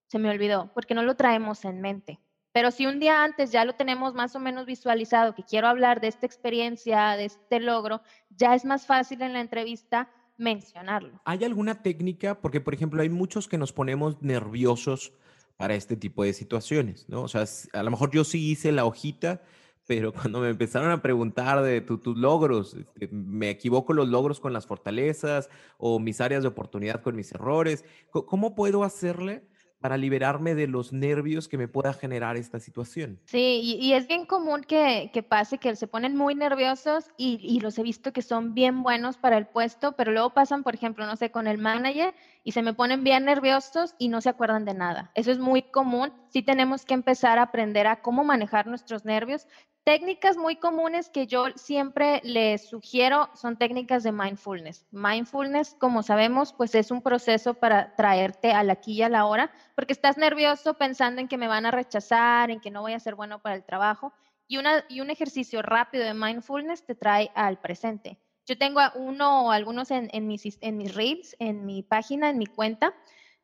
se 0.08 0.20
me 0.20 0.30
olvidó, 0.30 0.72
porque 0.74 0.94
no 0.94 1.02
lo 1.02 1.16
traemos 1.16 1.64
en 1.64 1.82
mente. 1.82 2.20
Pero 2.58 2.72
si 2.72 2.88
un 2.88 3.00
día 3.00 3.24
antes 3.24 3.52
ya 3.52 3.66
lo 3.66 3.74
tenemos 3.74 4.16
más 4.16 4.36
o 4.36 4.40
menos 4.40 4.66
visualizado, 4.66 5.36
que 5.36 5.44
quiero 5.44 5.68
hablar 5.68 6.02
de 6.02 6.08
esta 6.08 6.26
experiencia, 6.26 7.12
de 7.12 7.26
este 7.26 7.60
logro, 7.60 8.02
ya 8.32 8.56
es 8.56 8.66
más 8.66 8.88
fácil 8.88 9.22
en 9.22 9.34
la 9.34 9.42
entrevista 9.42 10.10
mencionarlo. 10.38 11.22
¿Hay 11.24 11.44
alguna 11.44 11.84
técnica? 11.84 12.42
Porque, 12.42 12.60
por 12.60 12.74
ejemplo, 12.74 13.04
hay 13.04 13.10
muchos 13.10 13.48
que 13.48 13.60
nos 13.60 13.74
ponemos 13.74 14.20
nerviosos 14.24 15.14
para 15.56 15.76
este 15.76 15.96
tipo 15.96 16.24
de 16.24 16.34
situaciones, 16.34 17.08
¿no? 17.08 17.22
O 17.22 17.28
sea, 17.28 17.46
a 17.74 17.84
lo 17.84 17.92
mejor 17.92 18.10
yo 18.10 18.24
sí 18.24 18.50
hice 18.50 18.72
la 18.72 18.86
hojita, 18.86 19.44
pero 19.86 20.12
cuando 20.14 20.40
me 20.40 20.50
empezaron 20.50 20.90
a 20.90 21.04
preguntar 21.04 21.62
de 21.62 21.82
tus 21.82 22.18
logros, 22.18 22.74
este, 22.74 23.08
me 23.10 23.52
equivoco 23.52 23.94
los 23.94 24.08
logros 24.08 24.40
con 24.40 24.52
las 24.52 24.66
fortalezas 24.66 25.48
o 25.78 26.00
mis 26.00 26.22
áreas 26.22 26.42
de 26.42 26.50
oportunidad 26.50 27.04
con 27.04 27.16
mis 27.16 27.32
errores, 27.34 27.86
¿cómo 28.10 28.56
puedo 28.56 28.84
hacerle 28.84 29.44
para 29.80 29.98
liberarme 29.98 30.56
de 30.56 30.68
los 30.68 30.92
nervios 30.92 31.48
que 31.48 31.58
me 31.58 31.68
pueda 31.68 31.94
generar 31.94 32.36
esta 32.36 32.60
situación. 32.60 33.20
Sí, 33.26 33.62
y, 33.80 33.94
es 33.94 34.08
bien 34.08 34.26
común 34.26 34.64
que, 34.64 35.12
pase 35.28 35.58
que 35.58 35.76
se 35.76 35.88
ponen 35.88 36.16
muy 36.16 36.36
nerviosos 36.36 37.12
y, 37.18 37.40
y, 37.42 37.60
los 37.60 37.78
he 37.78 37.84
visto 37.84 38.12
que 38.12 38.22
son 38.22 38.54
bien 38.54 38.84
buenos 38.84 39.18
para 39.18 39.38
el 39.38 39.46
puesto, 39.46 39.94
pero 39.94 40.12
luego 40.12 40.34
pasan, 40.34 40.64
por 40.64 40.74
ejemplo, 40.74 41.06
no 41.06 41.16
sé, 41.16 41.32
con 41.32 41.48
el 41.48 41.58
manager 41.58 42.14
y 42.44 42.54
se 42.54 42.62
me 42.62 42.74
ponen 42.74 43.04
bien 43.04 43.26
nerviosos 43.26 43.94
y 44.00 44.10
no 44.10 44.22
se 44.22 44.30
acuerdan 44.30 44.66
de 44.66 44.74
nada. 44.74 45.12
Eso 45.16 45.32
es 45.32 45.40
muy 45.40 45.64
común. 45.64 46.14
Sí 46.30 46.42
tenemos 46.42 46.86
que 46.86 46.94
empezar 46.94 47.40
a 47.40 47.44
aprender 47.44 47.88
a 47.88 48.02
cómo 48.02 48.24
manejar 48.24 48.68
nuestros 48.68 49.06
nervios, 49.06 49.48
Técnicas 49.88 50.36
muy 50.36 50.58
comunes 50.58 51.10
que 51.10 51.28
yo 51.28 51.46
siempre 51.56 52.20
les 52.26 52.68
sugiero 52.68 53.30
son 53.36 53.56
técnicas 53.56 54.04
de 54.04 54.12
mindfulness. 54.12 54.86
Mindfulness, 54.92 55.78
como 55.80 56.04
sabemos, 56.04 56.52
pues 56.52 56.76
es 56.76 56.92
un 56.92 57.02
proceso 57.02 57.54
para 57.54 57.96
traerte 57.96 58.52
al 58.52 58.70
aquí 58.70 58.96
y 58.96 59.04
a 59.04 59.08
la 59.08 59.24
hora, 59.24 59.50
porque 59.76 59.94
estás 59.94 60.18
nervioso 60.18 60.74
pensando 60.74 61.22
en 61.22 61.30
que 61.30 61.38
me 61.38 61.48
van 61.48 61.66
a 61.66 61.72
rechazar, 61.72 62.52
en 62.52 62.60
que 62.60 62.70
no 62.70 62.82
voy 62.82 62.92
a 62.92 63.00
ser 63.00 63.16
bueno 63.16 63.42
para 63.42 63.56
el 63.56 63.64
trabajo, 63.64 64.12
y, 64.46 64.58
una, 64.58 64.84
y 64.90 65.00
un 65.00 65.10
ejercicio 65.10 65.62
rápido 65.62 66.04
de 66.04 66.14
mindfulness 66.14 66.86
te 66.86 66.94
trae 66.94 67.32
al 67.34 67.62
presente. 67.62 68.20
Yo 68.46 68.58
tengo 68.58 68.82
uno 68.96 69.46
o 69.46 69.52
algunos 69.52 69.90
en, 69.92 70.10
mis, 70.28 70.58
en 70.60 70.76
mis 70.76 70.96
reels, 70.96 71.34
en 71.40 71.66
mi 71.66 71.82
página, 71.82 72.30
en 72.30 72.40
mi 72.40 72.48
cuenta, 72.48 72.94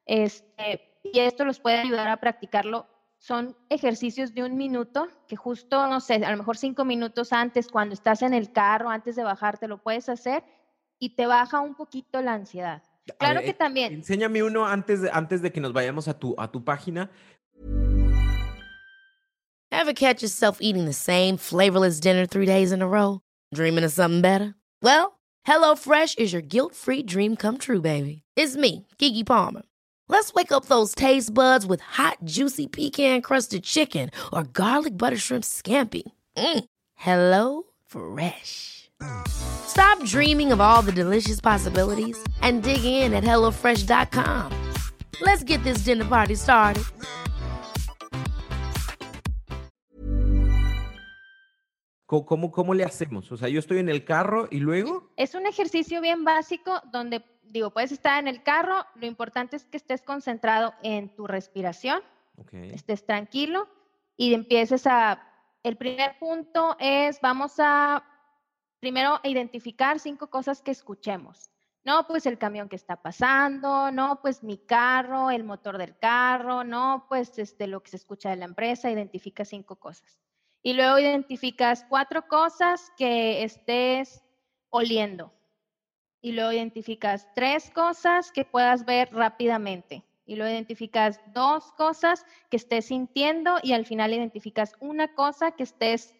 este, 0.05 0.99
y 1.03 1.19
esto 1.19 1.45
los 1.45 1.61
puede 1.61 1.79
ayudar 1.79 2.09
a 2.09 2.17
practicarlo 2.17 2.85
son 3.23 3.55
ejercicios 3.69 4.33
de 4.33 4.43
un 4.43 4.57
minuto 4.57 5.07
que 5.29 5.37
justo, 5.37 5.87
no 5.87 6.01
sé, 6.01 6.15
a 6.15 6.31
lo 6.31 6.35
mejor 6.35 6.57
cinco 6.57 6.83
minutos 6.83 7.31
antes, 7.31 7.69
cuando 7.69 7.93
estás 7.93 8.21
en 8.21 8.33
el 8.33 8.51
carro, 8.51 8.89
antes 8.89 9.15
de 9.15 9.23
bajarte, 9.23 9.69
lo 9.69 9.77
puedes 9.77 10.09
hacer 10.09 10.43
y 10.99 11.15
te 11.15 11.25
baja 11.25 11.61
un 11.61 11.73
poquito 11.73 12.21
la 12.21 12.33
ansiedad. 12.33 12.83
Claro 13.17 13.39
que 13.39 13.53
también. 13.53 13.93
Enséñame 13.93 14.43
uno 14.43 14.67
antes 14.67 15.01
de, 15.01 15.09
antes 15.09 15.41
de 15.41 15.53
que 15.53 15.61
nos 15.61 15.71
vayamos 15.71 16.09
a 16.09 16.19
tu, 16.19 16.35
a 16.37 16.51
tu 16.51 16.65
página. 16.65 17.09
Ever 19.71 19.93
catch 19.93 20.21
yourself 20.21 20.57
eating 20.59 20.83
the 20.83 20.91
same 20.91 21.37
flavorless 21.37 22.01
dinner 22.01 22.25
three 22.25 22.45
days 22.45 22.73
in 22.73 22.81
a 22.81 22.87
row? 22.87 23.21
Dreaming 23.53 23.85
of 23.85 23.93
something 23.93 24.21
better? 24.21 24.53
Well, 24.81 25.13
HelloFresh 25.47 26.19
is 26.19 26.33
your 26.33 26.41
guilt-free 26.41 27.03
dream 27.03 27.37
come 27.37 27.57
true, 27.57 27.79
baby. 27.79 28.23
It's 28.35 28.57
me, 28.57 28.85
Kiki 28.97 29.23
Palmer. 29.23 29.61
Let's 30.09 30.33
wake 30.33 30.51
up 30.51 30.65
those 30.65 30.93
taste 30.93 31.33
buds 31.33 31.65
with 31.65 31.81
hot, 31.81 32.17
juicy 32.23 32.67
pecan 32.67 33.21
crusted 33.21 33.63
chicken 33.63 34.09
or 34.31 34.43
garlic 34.43 34.97
butter 34.97 35.17
shrimp 35.17 35.43
scampi. 35.43 36.03
Mm. 36.37 36.65
Hello 36.95 37.63
Fresh. 37.85 38.89
Stop 39.27 40.03
dreaming 40.05 40.51
of 40.51 40.61
all 40.61 40.81
the 40.81 40.91
delicious 40.91 41.41
possibilities 41.41 42.17
and 42.41 42.63
dig 42.63 42.85
in 42.85 43.13
at 43.13 43.23
HelloFresh.com. 43.23 44.71
Let's 45.21 45.43
get 45.43 45.61
this 45.63 45.79
dinner 45.79 46.05
party 46.05 46.35
started. 46.35 46.83
¿Cómo, 52.05 52.51
¿Cómo 52.51 52.75
le 52.75 52.83
hacemos? 52.83 53.31
O 53.31 53.37
sea, 53.37 53.49
yo 53.49 53.59
estoy 53.59 53.79
en 53.79 53.89
el 53.89 54.05
carro 54.05 54.47
y 54.51 54.59
luego. 54.59 55.11
Es 55.17 55.33
un 55.33 55.47
ejercicio 55.47 55.99
bien 55.99 56.23
básico 56.23 56.79
donde 56.91 57.21
digo, 57.53 57.69
puedes 57.69 57.91
estar 57.91 58.19
en 58.19 58.27
el 58.27 58.41
carro, 58.41 58.83
lo 58.95 59.05
importante 59.05 59.55
es 59.55 59.63
que 59.65 59.77
estés 59.77 60.01
concentrado 60.01 60.73
en 60.81 61.15
tu 61.15 61.27
respiración, 61.27 62.01
estés 62.51 63.05
tranquilo 63.05 63.69
y 64.17 64.33
empieces 64.33 64.87
a, 64.87 65.21
el 65.61 65.77
primer 65.77 66.17
punto 66.17 66.75
es, 66.79 67.21
vamos 67.21 67.53
a 67.59 68.03
primero 68.79 69.19
identificar 69.23 69.99
cinco 69.99 70.31
cosas 70.31 70.63
que 70.63 70.71
escuchemos. 70.71 71.51
No, 71.85 72.07
pues 72.07 72.25
el 72.25 72.39
camión 72.39 72.69
que 72.69 72.75
está 72.75 73.01
pasando, 73.01 73.91
no, 73.91 74.19
pues 74.21 74.41
mi 74.41 74.57
carro, 74.57 75.29
el 75.29 75.43
motor 75.43 75.77
del 75.77 75.95
carro, 75.97 76.63
no, 76.63 77.05
pues 77.07 77.37
este, 77.37 77.67
lo 77.67 77.83
que 77.83 77.91
se 77.91 77.97
escucha 77.97 78.31
de 78.31 78.37
la 78.37 78.45
empresa, 78.45 78.89
identifica 78.89 79.45
cinco 79.45 79.75
cosas. 79.75 80.17
Y 80.63 80.73
luego 80.73 80.97
identificas 80.97 81.85
cuatro 81.87 82.27
cosas 82.27 82.91
que 82.97 83.43
estés 83.43 84.23
oliendo 84.69 85.31
y 86.23 86.31
luego 86.31 86.53
identificas 86.53 87.27
tres 87.35 87.69
cosas 87.69 88.31
que 88.31 88.45
puedas 88.45 88.85
ver 88.85 89.09
rápidamente. 89.11 90.03
Y 90.25 90.37
luego 90.37 90.53
identificas 90.53 91.19
dos 91.33 91.73
cosas 91.73 92.25
que 92.49 92.55
estés 92.55 92.85
sintiendo 92.85 93.57
y 93.61 93.73
al 93.73 93.85
final 93.85 94.13
identificas 94.13 94.73
una 94.79 95.13
cosa 95.13 95.51
que 95.51 95.63
estés, 95.63 96.15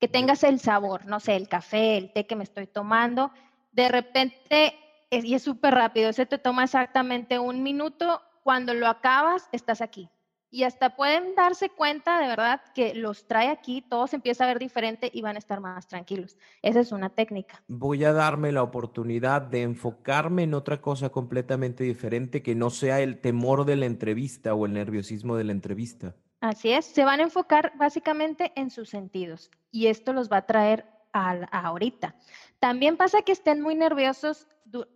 que 0.00 0.08
tengas 0.08 0.42
el 0.42 0.58
sabor, 0.58 1.06
no 1.06 1.20
sé, 1.20 1.36
el 1.36 1.48
café, 1.48 1.96
el 1.96 2.12
té 2.12 2.26
que 2.26 2.34
me 2.34 2.42
estoy 2.42 2.66
tomando. 2.66 3.30
De 3.70 3.88
repente, 3.88 4.74
y 5.12 5.34
es 5.34 5.42
súper 5.44 5.74
rápido, 5.74 6.10
ese 6.10 6.26
te 6.26 6.38
toma 6.38 6.64
exactamente 6.64 7.38
un 7.38 7.62
minuto. 7.62 8.20
Cuando 8.42 8.74
lo 8.74 8.88
acabas, 8.88 9.48
estás 9.52 9.80
aquí 9.80 10.10
y 10.56 10.64
hasta 10.64 10.96
pueden 10.96 11.34
darse 11.34 11.68
cuenta 11.68 12.18
de 12.18 12.28
verdad 12.28 12.62
que 12.74 12.94
los 12.94 13.26
trae 13.26 13.50
aquí, 13.50 13.82
todo 13.82 14.06
se 14.06 14.16
empieza 14.16 14.44
a 14.44 14.46
ver 14.46 14.58
diferente 14.58 15.10
y 15.12 15.20
van 15.20 15.36
a 15.36 15.38
estar 15.38 15.60
más 15.60 15.86
tranquilos. 15.86 16.38
Esa 16.62 16.80
es 16.80 16.92
una 16.92 17.10
técnica. 17.10 17.62
Voy 17.68 18.04
a 18.04 18.14
darme 18.14 18.52
la 18.52 18.62
oportunidad 18.62 19.42
de 19.42 19.60
enfocarme 19.60 20.44
en 20.44 20.54
otra 20.54 20.80
cosa 20.80 21.10
completamente 21.10 21.84
diferente 21.84 22.42
que 22.42 22.54
no 22.54 22.70
sea 22.70 23.00
el 23.00 23.20
temor 23.20 23.66
de 23.66 23.76
la 23.76 23.84
entrevista 23.84 24.54
o 24.54 24.64
el 24.64 24.72
nerviosismo 24.72 25.36
de 25.36 25.44
la 25.44 25.52
entrevista. 25.52 26.14
Así 26.40 26.72
es, 26.72 26.86
se 26.86 27.04
van 27.04 27.20
a 27.20 27.24
enfocar 27.24 27.74
básicamente 27.76 28.52
en 28.56 28.70
sus 28.70 28.88
sentidos 28.88 29.50
y 29.70 29.88
esto 29.88 30.14
los 30.14 30.32
va 30.32 30.38
a 30.38 30.46
traer 30.46 30.86
a, 31.12 31.32
ahorita. 31.50 32.14
También 32.60 32.96
pasa 32.96 33.20
que 33.20 33.32
estén 33.32 33.60
muy 33.60 33.74
nerviosos, 33.74 34.48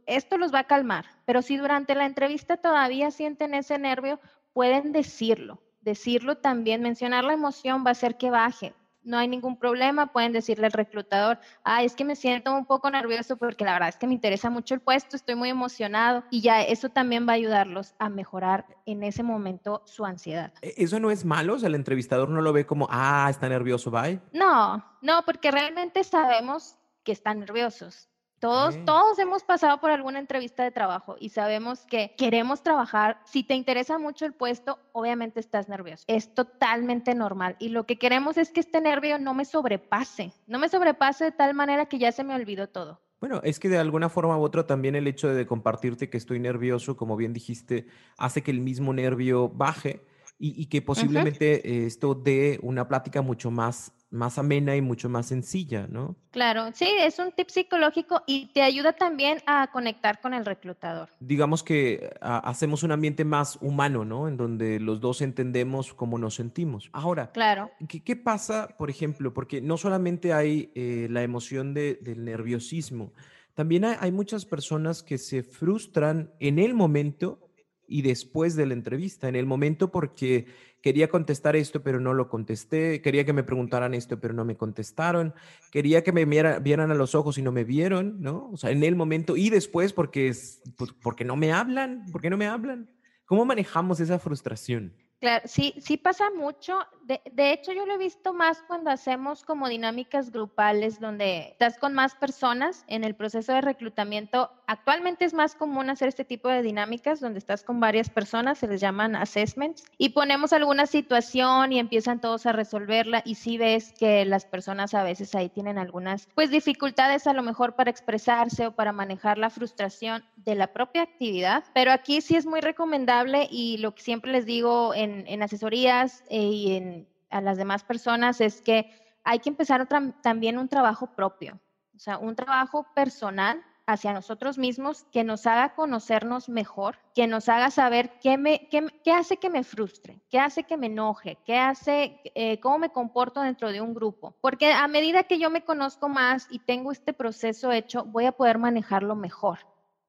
esto 0.06 0.38
los 0.38 0.54
va 0.54 0.60
a 0.60 0.66
calmar, 0.66 1.04
pero 1.26 1.42
si 1.42 1.58
durante 1.58 1.94
la 1.94 2.06
entrevista 2.06 2.56
todavía 2.56 3.10
sienten 3.10 3.52
ese 3.52 3.78
nervio, 3.78 4.20
pueden 4.52 4.92
decirlo. 4.92 5.62
Decirlo 5.80 6.37
también, 6.37 6.83
mencionar 6.83 7.25
la 7.25 7.33
emoción 7.33 7.85
va 7.85 7.90
a 7.90 7.92
hacer 7.92 8.16
que 8.16 8.30
baje. 8.30 8.75
no 9.02 9.16
hay 9.16 9.28
ningún 9.28 9.59
problema, 9.59 10.12
pueden 10.12 10.33
decirle 10.33 10.66
al 10.66 10.73
reclutador, 10.73 11.38
ah, 11.64 11.83
es 11.83 11.95
que 11.97 12.04
me 12.04 12.16
siento 12.16 12.54
un 12.54 12.66
poco 12.66 12.90
nervioso 12.90 13.38
porque 13.38 13.64
la 13.64 13.73
verdad 13.73 13.88
es 13.88 13.97
que 13.97 14.07
me 14.07 14.12
interesa 14.12 14.50
mucho 14.50 14.75
el 14.75 14.80
puesto, 14.80 15.16
estoy 15.16 15.37
muy 15.37 15.49
emocionado 15.49 16.23
y 16.30 16.42
ya 16.42 16.61
eso 16.62 16.90
también 16.90 17.26
va 17.26 17.33
a 17.33 17.37
ayudarlos 17.37 17.95
a 17.99 18.11
mejorar 18.11 18.66
en 18.85 19.02
ese 19.02 19.23
momento 19.23 19.83
su 19.87 20.04
ansiedad. 20.04 20.52
¿E-, 20.61 20.75
¿Eso 20.76 21.00
no 21.00 21.11
es 21.11 21.25
malo? 21.25 21.54
O 21.54 21.59
sea, 21.59 21.69
el 21.69 21.76
entrevistador 21.76 22.28
no 22.28 22.42
lo 22.42 22.52
ve 22.52 22.66
como, 22.66 22.88
ah, 22.90 23.28
está 23.30 23.49
nervioso, 23.49 23.90
bye. 23.90 24.21
No, 24.35 24.85
no, 25.00 25.23
porque 25.25 25.50
realmente 25.50 26.04
sabemos 26.04 26.76
que 27.02 27.12
están 27.12 27.40
nerviosos. 27.40 28.11
Todos, 28.40 28.82
todos 28.87 29.18
hemos 29.18 29.44
pasado 29.44 29.80
por 29.80 29.90
alguna 29.90 30.18
entrevista 30.18 30.64
de 30.64 30.70
trabajo 30.70 31.16
y 31.20 31.28
sabemos 31.28 31.85
que 31.85 32.14
queremos 32.16 32.62
trabajar. 32.62 33.20
Si 33.26 33.44
te 33.44 33.54
interesa 33.54 33.99
mucho 33.99 34.25
el 34.25 34.32
puesto, 34.32 34.78
obviamente 34.92 35.40
estás 35.40 35.68
nervioso. 35.68 36.04
Es 36.06 36.35
totalmente 36.35 37.14
normal. 37.14 37.56
Y 37.59 37.68
lo 37.68 37.85
que 37.85 37.99
queremos 37.99 38.38
es 38.38 38.50
que 38.50 38.61
este 38.61 38.80
nervio 38.80 39.18
no 39.18 39.35
me 39.35 39.44
sobrepase, 39.44 40.32
no 40.47 40.59
me 40.59 40.70
sobrepase 40.70 41.25
de 41.25 41.32
tal 41.32 41.52
manera 41.52 41.85
que 41.85 41.99
ya 41.99 42.12
se 42.12 42.25
me 42.25 42.35
olvidó 42.35 42.66
todo. 42.66 43.02
Bueno, 43.20 43.42
es 43.44 43.61
que 43.61 43.68
de 43.68 43.76
alguna 43.76 44.09
forma 44.09 44.38
u 44.38 44.42
otra 44.42 44.66
también 44.66 44.97
el 44.97 45.06
hecho 45.06 45.28
de 45.28 45.47
compartirte 45.47 46.09
que 46.09 46.16
estoy 46.16 46.40
nervioso, 46.40 46.97
como 46.97 47.16
bien 47.16 47.35
dijiste, 47.35 47.88
hace 48.16 48.42
que 48.42 48.50
el 48.50 48.62
mismo 48.62 48.94
nervio 48.94 49.50
baje 49.50 50.02
y, 50.38 50.66
que 50.66 50.80
posiblemente 50.80 51.85
esto 51.85 52.14
dé 52.14 52.59
una 52.62 52.88
plática 52.88 53.20
mucho 53.20 53.50
más 53.50 53.92
más 54.10 54.38
amena 54.38 54.74
y 54.76 54.82
mucho 54.82 55.08
más 55.08 55.26
sencilla, 55.26 55.86
¿no? 55.88 56.16
Claro, 56.30 56.70
sí, 56.74 56.88
es 56.98 57.18
un 57.18 57.32
tip 57.32 57.48
psicológico 57.48 58.22
y 58.26 58.46
te 58.46 58.62
ayuda 58.62 58.92
también 58.92 59.38
a 59.46 59.70
conectar 59.70 60.20
con 60.20 60.34
el 60.34 60.44
reclutador. 60.44 61.08
Digamos 61.20 61.62
que 61.62 62.10
hacemos 62.20 62.82
un 62.82 62.92
ambiente 62.92 63.24
más 63.24 63.58
humano, 63.60 64.04
¿no? 64.04 64.28
En 64.28 64.36
donde 64.36 64.80
los 64.80 65.00
dos 65.00 65.22
entendemos 65.22 65.94
cómo 65.94 66.18
nos 66.18 66.34
sentimos. 66.34 66.90
Ahora, 66.92 67.30
claro. 67.30 67.70
¿qué, 67.88 68.16
pasa, 68.16 68.68
por 68.76 68.90
ejemplo? 68.90 69.32
Porque 69.32 69.60
no 69.60 69.76
solamente 69.76 70.32
hay 70.32 70.72
eh, 70.74 71.06
la 71.10 71.22
emoción 71.22 71.74
del 71.74 72.24
nerviosismo, 72.24 73.12
también 73.54 73.84
hay 73.84 74.10
muchas 74.12 74.46
personas 74.46 75.02
que 75.02 75.18
se 75.18 75.42
frustran 75.42 76.32
en 76.38 76.58
el 76.58 76.72
momento 76.72 77.50
y 77.90 78.02
después 78.02 78.54
de 78.54 78.66
la 78.66 78.75
entrevista, 78.75 79.28
en 79.28 79.35
el 79.35 79.47
momento 79.47 79.90
porque 79.90 80.47
quería 80.80 81.09
contestar 81.09 81.56
esto, 81.56 81.82
pero 81.82 81.99
no 81.99 82.14
lo 82.14 82.28
contesté, 82.28 83.02
quería 83.02 83.25
que 83.25 83.32
me 83.32 83.42
preguntaran 83.42 83.94
esto, 83.94 84.20
pero 84.20 84.32
no 84.32 84.44
me 84.44 84.56
contestaron, 84.56 85.35
quería 85.73 86.04
que 86.04 86.12
me 86.12 86.25
vieran 86.25 86.90
a 86.90 86.94
los 86.94 87.16
ojos 87.16 87.37
y 87.37 87.42
no 87.42 87.50
me 87.50 87.64
vieron, 87.64 88.20
¿no? 88.20 88.49
O 88.52 88.56
sea, 88.56 88.70
en 88.70 88.85
el 88.85 88.94
momento 88.94 89.37
y 89.37 89.50
después 89.50 89.92
porque, 89.92 90.28
es, 90.28 90.62
pues, 90.78 90.92
porque 90.92 91.25
no 91.25 91.35
me 91.35 91.52
hablan, 91.52 92.04
porque 92.12 92.30
no 92.30 92.37
me 92.37 92.47
hablan. 92.47 92.88
¿Cómo 93.26 93.44
manejamos 93.44 93.99
esa 93.99 94.20
frustración? 94.20 94.94
Claro, 95.20 95.46
sí, 95.46 95.74
sí 95.78 95.98
pasa 95.98 96.30
mucho. 96.30 96.78
De, 97.02 97.52
hecho, 97.52 97.72
yo 97.72 97.84
lo 97.84 97.94
he 97.94 97.98
visto 97.98 98.32
más 98.32 98.62
cuando 98.62 98.90
hacemos 98.90 99.42
como 99.42 99.68
dinámicas 99.68 100.30
grupales 100.30 100.98
donde 100.98 101.48
estás 101.50 101.76
con 101.76 101.92
más 101.92 102.14
personas 102.14 102.84
en 102.86 103.04
el 103.04 103.14
proceso 103.14 103.52
de 103.52 103.60
reclutamiento. 103.60 104.50
Actualmente 104.66 105.26
es 105.26 105.34
más 105.34 105.54
común 105.56 105.90
hacer 105.90 106.08
este 106.08 106.24
tipo 106.24 106.48
de 106.48 106.62
dinámicas 106.62 107.20
donde 107.20 107.40
estás 107.40 107.64
con 107.64 107.80
varias 107.80 108.08
personas, 108.08 108.58
se 108.58 108.68
les 108.68 108.80
llaman 108.80 109.16
assessments, 109.16 109.84
y 109.98 110.10
ponemos 110.10 110.52
alguna 110.52 110.86
situación 110.86 111.72
y 111.72 111.80
empiezan 111.80 112.20
todos 112.20 112.46
a 112.46 112.52
resolverla 112.52 113.22
y 113.24 113.34
sí 113.34 113.58
ves 113.58 113.92
que 113.98 114.24
las 114.24 114.46
personas 114.46 114.94
a 114.94 115.02
veces 115.02 115.34
ahí 115.34 115.48
tienen 115.48 115.76
algunas 115.78 116.28
pues 116.34 116.50
dificultades 116.50 117.26
a 117.26 117.34
lo 117.34 117.42
mejor 117.42 117.74
para 117.74 117.90
expresarse 117.90 118.68
o 118.68 118.72
para 118.72 118.92
manejar 118.92 119.36
la 119.36 119.50
frustración 119.50 120.24
de 120.44 120.54
la 120.54 120.73
propia 120.73 121.02
actividad, 121.02 121.64
pero 121.75 121.92
aquí 121.92 122.20
sí 122.20 122.37
es 122.37 122.47
muy 122.47 122.61
recomendable 122.61 123.49
y 123.50 123.78
lo 123.78 123.94
que 123.94 124.02
siempre 124.02 124.32
les 124.32 124.47
digo 124.47 124.94
en 124.94 125.42
asesorías 125.42 126.25
eh, 126.28 126.42
y 126.42 126.76
en, 126.76 127.09
a 127.30 127.40
las 127.40 127.56
demás 127.56 127.85
personas 127.85 128.40
es 128.40 128.61
que 128.61 128.90
hay 129.25 129.38
que 129.38 129.49
empezar 129.49 129.87
también 130.23 130.59
un 130.59 130.68
trabajo 130.68 131.14
propio, 131.14 131.61
o 131.94 131.99
sea, 131.99 132.18
un 132.18 132.35
trabajo 132.35 132.87
personal 132.94 133.62
hacia 133.87 134.12
nosotros 134.12 134.56
mismos 134.56 135.04
que 135.11 135.25
nos 135.25 135.47
haga 135.47 135.75
conocernos 135.75 136.49
mejor, 136.49 136.99
que 137.14 137.26
nos 137.26 137.49
haga 137.49 137.70
saber 137.70 138.18
qué, 138.20 138.38
me, 138.38 138.68
qué, 138.68 138.87
qué 139.02 139.12
hace 139.12 139.37
que 139.37 139.50
me 139.50 139.64
frustre, 139.64 140.20
qué 140.30 140.38
hace 140.38 140.62
que 140.62 140.76
me 140.76 140.87
enoje, 140.87 141.38
qué 141.44 141.59
hace, 141.59 142.20
eh, 142.35 142.61
cómo 142.61 142.78
me 142.78 142.92
comporto 142.92 143.40
dentro 143.40 143.73
de 143.73 143.80
un 143.80 143.92
grupo. 143.92 144.37
Porque 144.40 144.73
a 144.73 144.87
medida 144.87 145.25
que 145.25 145.38
yo 145.38 145.50
me 145.50 145.64
conozco 145.64 146.09
más 146.09 146.47
y 146.50 146.61
tengo 146.61 146.92
este 146.92 147.12
proceso 147.12 147.73
hecho, 147.73 148.04
voy 148.04 148.26
a 148.26 148.32
poder 148.32 148.59
manejarlo 148.59 149.17
mejor. 149.17 149.58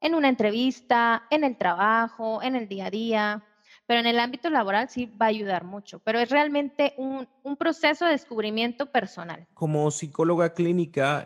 En 0.02 0.16
una 0.16 0.30
entrevista, 0.30 1.24
en 1.30 1.44
el 1.44 1.58
trabajo, 1.58 2.42
en 2.42 2.56
el 2.56 2.68
día 2.68 2.88
a 2.88 2.92
día, 2.92 3.44
pero 3.86 4.00
en 4.00 4.08
el 4.08 4.20
ámbito 4.20 4.50
laboral 4.50 4.90
sí 4.90 5.06
va 5.06 5.26
a 5.26 5.30
ayudar 5.30 5.64
mucho, 5.64 6.00
pero 6.00 6.20
es 6.20 6.30
realmente 6.30 6.94
un, 6.98 7.28
proceso 7.58 8.06
de 8.06 8.12
descubrimiento 8.12 8.86
personal. 8.86 9.46
Como 9.54 9.92
psicóloga 9.92 10.54
clínica 10.54 11.26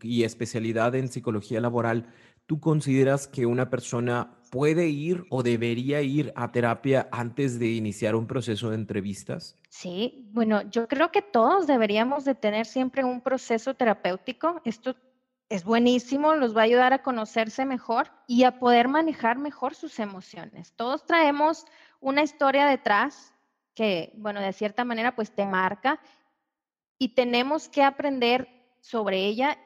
y 0.00 0.22
especialidad 0.22 0.94
en 0.94 1.08
psicología 1.08 1.60
laboral, 1.60 2.06
¿tú 2.46 2.60
consideras 2.60 3.26
que 3.26 3.46
una 3.46 3.68
persona 3.68 4.38
puede 4.50 4.88
ir 4.88 5.24
o 5.30 5.42
debería 5.42 6.00
ir 6.02 6.32
a 6.36 6.52
terapia 6.52 7.08
antes 7.10 7.58
de 7.58 7.72
iniciar 7.72 8.14
un 8.14 8.28
proceso 8.28 8.70
de 8.70 8.76
entrevistas? 8.76 9.56
Sí, 9.68 10.28
bueno, 10.32 10.62
yo 10.70 10.86
creo 10.86 11.10
que 11.10 11.20
todos 11.20 11.66
deberíamos 11.66 12.24
de 12.24 12.36
tener 12.36 12.64
siempre 12.64 13.02
un 13.02 13.20
proceso 13.20 13.74
terapéutico. 13.74 14.60
Esto 14.64 14.94
es 15.48 15.64
buenísimo, 15.64 16.34
los 16.34 16.56
va 16.56 16.62
a 16.62 16.64
ayudar 16.64 16.92
a 16.92 17.02
conocerse 17.02 17.64
mejor 17.64 18.10
y 18.26 18.44
a 18.44 18.58
poder 18.58 18.88
manejar 18.88 19.38
mejor 19.38 19.74
sus 19.74 19.98
emociones. 19.98 20.72
Todos 20.72 21.04
traemos 21.04 21.66
una 22.00 22.22
historia 22.22 22.66
detrás 22.66 23.34
que, 23.74 24.12
bueno, 24.16 24.40
de 24.40 24.52
cierta 24.52 24.84
manera 24.84 25.14
pues 25.14 25.32
te 25.34 25.44
marca 25.46 26.00
y 26.98 27.14
tenemos 27.14 27.68
que 27.68 27.82
aprender 27.82 28.48
sobre 28.80 29.26
ella 29.26 29.58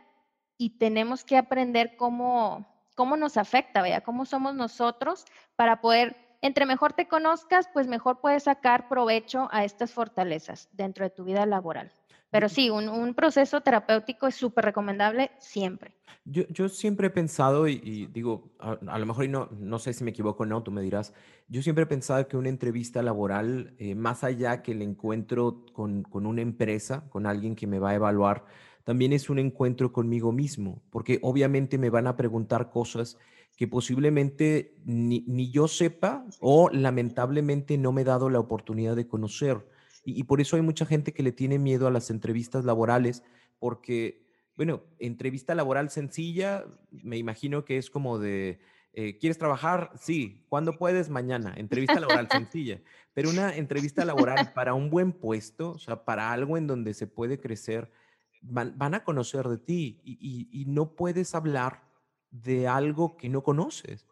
y 0.57 0.79
tenemos 0.79 1.25
que 1.25 1.37
aprender 1.37 1.97
cómo, 1.97 2.67
cómo 2.97 3.17
nos 3.17 3.37
afecta, 3.37 3.83
vea, 3.83 4.01
cómo 4.01 4.25
somos 4.25 4.55
nosotros 4.55 5.25
para 5.57 5.81
poder, 5.81 6.17
entre 6.43 6.67
mejor 6.67 6.93
te 6.93 7.07
conozcas, 7.07 7.69
pues 7.73 7.87
mejor 7.87 8.21
puedes 8.21 8.45
sacar 8.45 8.89
provecho 8.89 9.49
a 9.53 9.65
estas 9.65 9.93
fortalezas 9.93 10.69
dentro 10.73 11.05
de 11.05 11.11
tu 11.11 11.25
vida 11.25 11.47
laboral. 11.47 11.93
Pero 12.31 12.49
sí, 12.49 12.69
un, 12.69 13.15
proceso 13.15 13.63
terapéutico 13.63 14.27
es 14.27 14.35
súper 14.35 14.67
recomendable 14.67 15.31
siempre. 15.39 15.95
Yo, 16.25 16.43
yo, 16.49 16.69
siempre 16.69 17.07
he 17.07 17.11
pensado, 17.11 17.67
y, 17.69 18.07
digo, 18.13 18.51
a, 18.59 18.99
lo 18.99 19.07
mejor 19.07 19.25
y 19.25 19.29
no, 19.29 19.49
no 19.59 19.79
sé 19.79 19.95
si 19.95 20.05
me 20.05 20.11
equivoco 20.11 20.43
o 20.43 20.47
no, 20.47 20.63
tú 20.63 20.71
me 20.71 20.83
dirás, 20.83 21.15
yo 21.49 21.63
siempre 21.63 21.85
he 21.85 21.87
pensado 21.87 22.29
que 22.29 22.37
una 22.37 22.51
entrevista 22.51 23.03
laboral, 23.03 23.75
eh, 23.79 23.95
más 23.95 24.25
allá 24.25 24.63
que 24.63 24.73
el 24.73 24.83
encuentro 24.83 25.65
con, 25.73 26.03
con 26.03 26.27
una 26.27 26.43
empresa, 26.43 27.09
con 27.09 27.25
alguien 27.25 27.57
que 27.57 27.67
me 27.67 27.79
va 27.79 27.91
a 27.91 27.95
evaluar, 27.95 28.45
también 28.85 29.13
es 29.13 29.31
un 29.31 29.39
encuentro 29.39 29.93
conmigo 29.93 30.33
mismo, 30.33 30.83
porque 30.91 31.19
obviamente 31.23 31.79
me 31.79 31.91
van 31.91 32.07
a 32.07 32.17
preguntar 32.17 32.71
cosas 32.71 33.19
que 33.57 33.67
posiblemente 33.67 34.77
ni, 34.85 35.25
ni 35.27 35.51
yo 35.51 35.67
sepa 35.67 36.25
o 36.41 36.71
lamentablemente 36.71 37.77
no 37.77 37.93
me 37.93 38.03
he 38.03 38.05
dado 38.05 38.31
la 38.31 38.39
oportunidad 38.39 38.97
de 38.97 39.09
conocer. 39.09 39.67
Y, 40.17 40.25
por 40.25 40.41
eso 40.41 40.57
hay 40.57 40.63
mucha 40.63 40.87
gente 40.87 41.13
que 41.13 41.23
le 41.23 41.33
tiene 41.33 41.59
miedo 41.59 41.87
a 41.87 41.91
las 41.91 42.09
entrevistas 42.09 42.65
laborales, 42.65 43.23
porque, 43.59 44.27
bueno, 44.57 44.83
entrevista 44.99 45.55
laboral 45.55 45.91
sencilla, 45.91 46.65
me 46.91 47.19
imagino 47.19 47.67
que 47.67 47.77
es 47.77 47.91
como 47.91 48.19
de, 48.19 48.59
eh, 48.95 49.19
¿quieres 49.19 49.37
trabajar? 49.37 49.93
Sí. 50.01 50.47
¿Cuándo 50.49 50.79
puedes? 50.79 51.11
Mañana. 51.11 51.53
Entrevista 51.57 52.01
laboral 52.01 52.29
sencilla. 52.31 52.81
Pero 53.13 53.29
una 53.29 53.55
entrevista 53.55 54.05
laboral 54.05 54.53
para 54.55 54.75
un 54.75 54.89
buen 54.89 55.13
puesto, 55.13 55.73
o 55.73 55.79
sea, 55.79 56.05
para 56.05 56.33
algo 56.33 56.57
en 56.57 56.67
donde 56.67 56.95
se 56.95 57.07
puede 57.07 57.39
crecer, 57.39 57.93
van, 58.41 58.95
a 58.95 59.05
conocer 59.05 59.47
de 59.49 59.59
ti 59.59 60.01
y, 60.05 60.65
no 60.67 60.95
puedes 60.97 61.35
hablar 61.35 61.85
de 62.31 62.67
algo 62.67 63.17
que 63.17 63.29
no 63.29 63.43
conoces. 63.43 64.07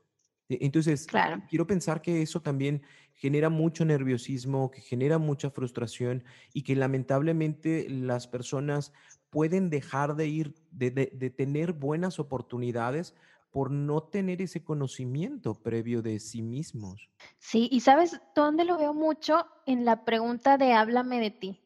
E, 0.48 0.58
entonces, 0.60 1.06
quiero 1.48 1.66
pensar 1.66 2.02
que 2.02 2.22
eso 2.22 2.40
también 2.40 2.82
genera 3.14 3.48
mucho 3.48 3.84
nerviosismo, 3.84 4.70
que 4.70 4.80
genera 4.80 5.18
mucha 5.18 5.50
frustración 5.50 6.24
y 6.52 6.62
que 6.62 6.76
lamentablemente 6.76 7.88
las 7.88 8.26
personas 8.26 8.92
pueden 9.30 9.70
dejar 9.70 10.16
de 10.16 10.28
ir, 10.28 10.54
de, 10.70 10.90
tener 11.30 11.72
buenas 11.72 12.18
oportunidades 12.18 13.14
por 13.50 13.70
no 13.70 14.02
tener 14.02 14.42
ese 14.42 14.62
conocimiento 14.64 15.54
previo 15.54 16.02
de 16.02 16.20
sí 16.20 16.42
mismos. 16.42 17.10
Sí, 17.38 17.68
y 17.72 17.80
sabes 17.80 18.20
dónde 18.34 18.64
lo 18.64 18.76
veo 18.76 18.92
mucho 18.92 19.46
en 19.64 19.84
la 19.84 20.04
pregunta 20.04 20.58
de 20.58 20.74
háblame 20.74 21.20
de 21.20 21.30
ti. 21.30 21.60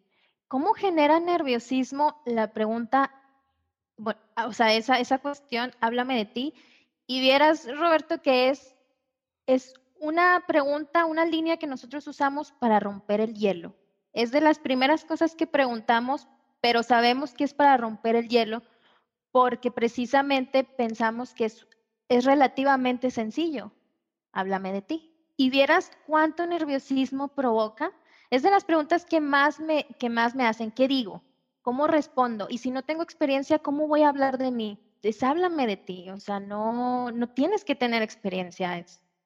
¿Cómo 0.46 0.72
genera 0.72 1.20
nerviosismo 1.20 2.22
la 2.26 2.52
pregunta, 2.52 3.12
bueno, 3.96 4.20
o 4.46 4.52
sea, 4.52 4.74
esa, 4.74 4.98
esa 4.98 5.18
cuestión, 5.18 5.72
háblame 5.80 6.16
de 6.16 6.24
ti? 6.26 6.54
Y 7.10 7.18
vieras, 7.18 7.66
Roberto, 7.66 8.22
que 8.22 8.50
es, 8.50 8.76
es 9.46 9.74
una 9.98 10.44
pregunta, 10.46 11.06
una 11.06 11.24
línea 11.24 11.56
que 11.56 11.66
nosotros 11.66 12.06
usamos 12.06 12.52
para 12.52 12.78
romper 12.78 13.20
el 13.20 13.34
hielo. 13.34 13.74
Es 14.12 14.30
de 14.30 14.40
las 14.40 14.60
primeras 14.60 15.04
cosas 15.04 15.34
que 15.34 15.48
preguntamos, 15.48 16.28
pero 16.60 16.84
sabemos 16.84 17.34
que 17.34 17.42
es 17.42 17.52
para 17.52 17.76
romper 17.76 18.14
el 18.14 18.28
hielo 18.28 18.62
porque 19.32 19.72
precisamente 19.72 20.62
pensamos 20.62 21.34
que 21.34 21.46
es, 21.46 21.66
es 22.08 22.24
relativamente 22.24 23.10
sencillo. 23.10 23.72
Háblame 24.30 24.72
de 24.72 24.82
ti. 24.82 25.12
Y 25.36 25.50
vieras 25.50 25.90
cuánto 26.06 26.46
nerviosismo 26.46 27.34
provoca. 27.34 27.90
Es 28.30 28.44
de 28.44 28.52
las 28.52 28.62
preguntas 28.62 29.04
que 29.04 29.20
más 29.20 29.58
me, 29.58 29.88
que 29.98 30.10
más 30.10 30.36
me 30.36 30.46
hacen. 30.46 30.70
¿Qué 30.70 30.86
digo? 30.86 31.24
¿Cómo 31.62 31.88
respondo? 31.88 32.46
Y 32.48 32.58
si 32.58 32.70
no 32.70 32.84
tengo 32.84 33.02
experiencia, 33.02 33.58
¿cómo 33.58 33.88
voy 33.88 34.02
a 34.02 34.10
hablar 34.10 34.38
de 34.38 34.52
mí? 34.52 34.78
Es 35.02 35.22
háblame 35.22 35.66
de 35.66 35.76
ti, 35.76 36.10
o 36.10 36.20
sea, 36.20 36.40
no, 36.40 37.10
no 37.10 37.28
tienes 37.30 37.64
que 37.64 37.74
tener 37.74 38.02
experiencia, 38.02 38.84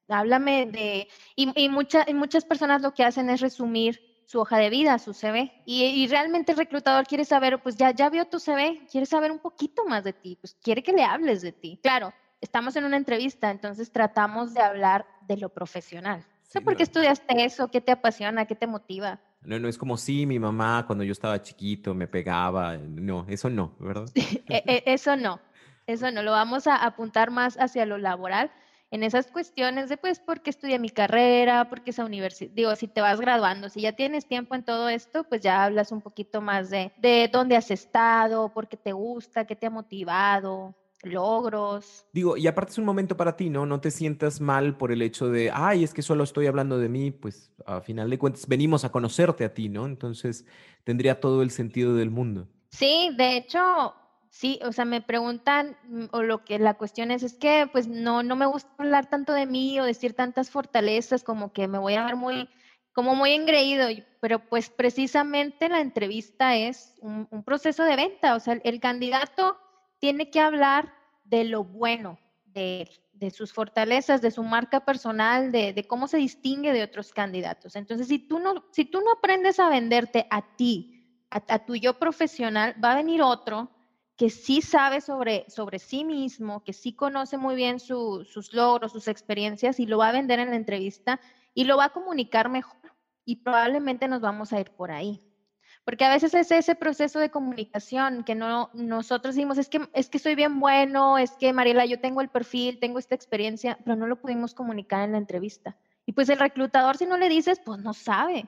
háblame 0.08 0.66
de... 0.66 1.08
Y, 1.34 1.48
y, 1.56 1.64
y 1.64 1.68
muchas 2.14 2.44
personas 2.44 2.82
lo 2.82 2.94
que 2.94 3.04
hacen 3.04 3.28
es 3.30 3.40
resumir 3.40 4.00
su 4.26 4.40
hoja 4.40 4.58
de 4.58 4.70
vida, 4.70 4.98
su 4.98 5.12
CV. 5.12 5.52
Y, 5.66 6.06
realmente 6.08 6.52
el 6.52 6.58
reclutador 6.58 7.06
quiere 7.06 7.24
saber, 7.24 7.62
pues 7.62 7.76
ya, 7.76 7.90
ya 7.90 8.10
vio 8.10 8.24
tu 8.26 8.38
CV, 8.38 8.86
quiere 8.90 9.06
saber 9.06 9.30
un 9.30 9.38
poquito 9.38 9.84
más 9.84 10.04
de 10.04 10.12
ti, 10.12 10.36
pues 10.40 10.56
quiere 10.62 10.82
que 10.82 10.92
le 10.92 11.04
hables 11.04 11.42
de 11.42 11.52
ti. 11.52 11.78
Claro, 11.82 12.12
estamos 12.40 12.76
en 12.76 12.84
una 12.84 12.96
entrevista, 12.96 13.50
entonces 13.50 13.90
tratamos 13.92 14.54
de 14.54 14.60
hablar 14.60 15.06
de 15.26 15.36
lo 15.36 15.48
profesional. 15.50 16.24
sé 16.42 16.60
¿Por 16.60 16.76
qué 16.76 16.82
estudiaste 16.82 17.44
eso? 17.44 17.70
¿Qué 17.70 17.80
te 17.80 17.92
apasiona? 17.92 18.46
¿Qué 18.46 18.54
te 18.54 18.66
motiva? 18.66 19.20
No, 19.42 19.58
no 19.58 19.68
es 19.68 19.76
como 19.76 19.98
si 19.98 20.24
mi 20.24 20.38
mamá 20.38 20.84
cuando 20.86 21.04
yo 21.04 21.12
estaba 21.12 21.42
chiquito 21.42 21.94
me 21.94 22.08
pegaba. 22.08 22.78
No, 22.78 23.26
eso 23.28 23.50
no, 23.50 23.74
¿verdad? 23.78 24.06
E, 24.48 24.62
e, 24.66 24.82
eso 24.86 25.16
no, 25.16 25.40
eso 25.86 26.10
no. 26.10 26.22
Lo 26.22 26.32
vamos 26.32 26.66
a 26.66 26.76
apuntar 26.76 27.30
más 27.30 27.56
hacia 27.58 27.86
lo 27.86 27.98
laboral 27.98 28.50
en 28.90 29.02
esas 29.02 29.26
cuestiones 29.26 29.88
de, 29.88 29.96
pues, 29.96 30.20
¿por 30.20 30.40
qué 30.40 30.50
estudié 30.50 30.78
mi 30.78 30.88
carrera? 30.88 31.68
¿Por 31.68 31.82
qué 31.82 31.90
esa 31.90 32.04
universidad? 32.04 32.52
Digo, 32.54 32.76
si 32.76 32.86
te 32.86 33.00
vas 33.00 33.20
graduando, 33.20 33.68
si 33.68 33.80
ya 33.80 33.92
tienes 33.92 34.26
tiempo 34.26 34.54
en 34.54 34.64
todo 34.64 34.88
esto, 34.88 35.24
pues 35.24 35.40
ya 35.40 35.64
hablas 35.64 35.90
un 35.90 36.00
poquito 36.00 36.40
más 36.40 36.70
de, 36.70 36.92
de 36.98 37.28
dónde 37.32 37.56
has 37.56 37.72
estado, 37.72 38.52
por 38.52 38.68
qué 38.68 38.76
te 38.76 38.92
gusta, 38.92 39.46
qué 39.46 39.56
te 39.56 39.66
ha 39.66 39.70
motivado, 39.70 40.76
logros. 41.02 42.06
Digo, 42.12 42.36
y 42.36 42.46
aparte 42.46 42.70
es 42.72 42.78
un 42.78 42.84
momento 42.84 43.16
para 43.16 43.36
ti, 43.36 43.50
¿no? 43.50 43.66
No 43.66 43.80
te 43.80 43.90
sientas 43.90 44.40
mal 44.40 44.76
por 44.76 44.92
el 44.92 45.02
hecho 45.02 45.28
de, 45.28 45.50
ay, 45.52 45.82
es 45.82 45.92
que 45.92 46.02
solo 46.02 46.22
estoy 46.22 46.46
hablando 46.46 46.78
de 46.78 46.88
mí, 46.88 47.10
pues 47.10 47.52
a 47.66 47.80
final 47.80 48.10
de 48.10 48.18
cuentas 48.18 48.46
venimos 48.46 48.84
a 48.84 48.92
conocerte 48.92 49.44
a 49.44 49.54
ti, 49.54 49.68
¿no? 49.68 49.86
Entonces 49.86 50.46
tendría 50.84 51.18
todo 51.18 51.42
el 51.42 51.50
sentido 51.50 51.94
del 51.94 52.10
mundo. 52.10 52.48
Sí, 52.70 53.10
de 53.16 53.36
hecho, 53.36 53.94
Sí, 54.34 54.58
o 54.64 54.72
sea, 54.72 54.84
me 54.84 55.00
preguntan, 55.00 55.76
mm, 55.84 56.06
o 56.10 56.22
lo 56.22 56.44
que 56.44 56.58
la 56.58 56.74
cuestión 56.74 57.12
es, 57.12 57.22
es 57.22 57.34
que 57.34 57.68
pues 57.70 57.86
no, 57.86 58.24
no 58.24 58.34
me 58.34 58.46
gusta 58.46 58.68
hablar 58.78 59.08
tanto 59.08 59.32
de 59.32 59.46
mí 59.46 59.78
o 59.78 59.84
decir 59.84 60.14
tantas 60.14 60.50
fortalezas, 60.50 61.22
como 61.22 61.52
que 61.52 61.68
me 61.68 61.78
voy 61.78 61.94
a 61.94 62.04
ver 62.04 62.16
muy, 62.16 62.48
como 62.92 63.14
muy 63.14 63.30
engreído, 63.30 63.86
pero 64.20 64.40
pues 64.40 64.70
precisamente 64.70 65.68
la 65.68 65.80
entrevista 65.80 66.56
es 66.56 66.96
un, 67.00 67.28
proceso 67.44 67.84
de 67.84 67.94
venta, 67.94 68.34
o 68.34 68.40
sea, 68.40 68.54
el, 68.64 68.80
candidato 68.80 69.56
tiene 70.00 70.30
que 70.30 70.40
hablar 70.40 70.92
de 71.24 71.44
lo 71.44 71.62
bueno 71.62 72.18
de 72.46 72.90
de 73.12 73.30
sus 73.30 73.52
fortalezas, 73.52 74.20
de 74.20 74.32
su 74.32 74.42
marca 74.42 74.84
personal, 74.84 75.52
de, 75.52 75.86
cómo 75.88 76.08
se 76.08 76.16
distingue 76.16 76.72
de 76.72 76.82
otros 76.82 77.12
candidatos. 77.12 77.76
Entonces, 77.76 78.08
si 78.08 78.18
tú 78.18 78.40
no, 78.40 78.64
si 78.72 78.84
tú 78.84 79.00
no 79.00 79.12
aprendes 79.12 79.60
a 79.60 79.68
venderte 79.68 80.26
a 80.28 80.56
ti, 80.56 80.90
a 81.30 81.64
tu 81.64 81.76
yo 81.76 82.00
profesional, 82.00 82.74
va 82.82 82.92
a 82.92 82.96
venir 82.96 83.22
otro 83.22 83.70
que 84.16 84.30
sí 84.30 84.62
sabe 84.62 85.00
sobre, 85.00 85.44
sobre 85.48 85.78
sí 85.78 86.04
mismo, 86.04 86.62
que 86.62 86.72
sí 86.72 86.92
conoce 86.92 87.36
muy 87.36 87.56
bien 87.56 87.80
sus 87.80 88.52
logros, 88.52 88.92
sus 88.92 89.08
experiencias 89.08 89.80
y 89.80 89.86
lo 89.86 89.98
va 89.98 90.08
a 90.08 90.12
vender 90.12 90.38
en 90.38 90.50
la 90.50 90.56
entrevista 90.56 91.20
y 91.52 91.64
lo 91.64 91.76
va 91.76 91.86
a 91.86 91.92
comunicar 91.92 92.48
mejor 92.48 92.92
y 93.24 93.36
probablemente 93.36 94.06
nos 94.06 94.20
vamos 94.20 94.52
a 94.52 94.60
ir 94.60 94.70
por 94.70 94.90
ahí. 94.90 95.20
Porque 95.84 96.04
a 96.04 96.10
veces 96.10 96.32
es 96.32 96.50
ese 96.50 96.74
proceso 96.74 97.18
de 97.18 97.30
comunicación 97.30 98.24
que 98.24 98.34
no 98.34 98.70
nosotros 98.72 99.34
decimos, 99.34 99.58
es 99.58 99.68
que, 99.68 99.86
es 99.92 100.08
que 100.08 100.18
soy 100.18 100.34
bien 100.34 100.58
bueno, 100.58 101.18
es 101.18 101.32
que 101.32 101.52
Mariela, 101.52 101.84
yo 101.84 102.00
tengo 102.00 102.22
el 102.22 102.30
perfil, 102.30 102.78
tengo 102.78 102.98
esta 102.98 103.14
experiencia, 103.14 103.78
pero 103.84 103.96
no 103.96 104.06
lo 104.06 104.16
pudimos 104.16 104.54
comunicar 104.54 105.02
en 105.02 105.12
la 105.12 105.18
entrevista. 105.18 105.76
Y 106.06 106.12
pues 106.12 106.28
el 106.30 106.38
reclutador, 106.38 106.96
si 106.96 107.04
no 107.04 107.18
le 107.18 107.28
dices, 107.28 107.60
pues 107.62 107.80
no 107.80 107.92
sabe. 107.92 108.46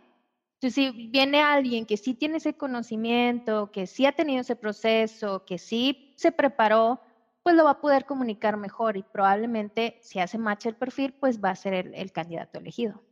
Entonces, 0.56 0.74
si 0.74 1.08
viene 1.08 1.42
alguien 1.42 1.84
que 1.84 1.98
sí 1.98 2.14
tiene 2.14 2.38
ese 2.38 2.54
conocimiento, 2.54 3.70
que 3.70 3.86
sí 3.86 4.06
ha 4.06 4.12
tenido 4.12 4.40
ese 4.40 4.56
proceso, 4.56 5.44
que 5.44 5.58
sí 5.58 6.14
se 6.16 6.32
preparó, 6.32 7.00
pues 7.42 7.54
lo 7.54 7.64
va 7.64 7.72
a 7.72 7.80
poder 7.80 8.06
comunicar 8.06 8.56
mejor 8.56 8.96
y 8.96 9.02
probablemente 9.02 9.98
si 10.00 10.18
hace 10.18 10.38
match 10.38 10.66
el 10.66 10.74
perfil, 10.74 11.12
pues 11.12 11.44
va 11.44 11.50
a 11.50 11.56
ser 11.56 11.74
el, 11.74 12.10
candidato 12.10 12.58
elegido. 12.58 13.02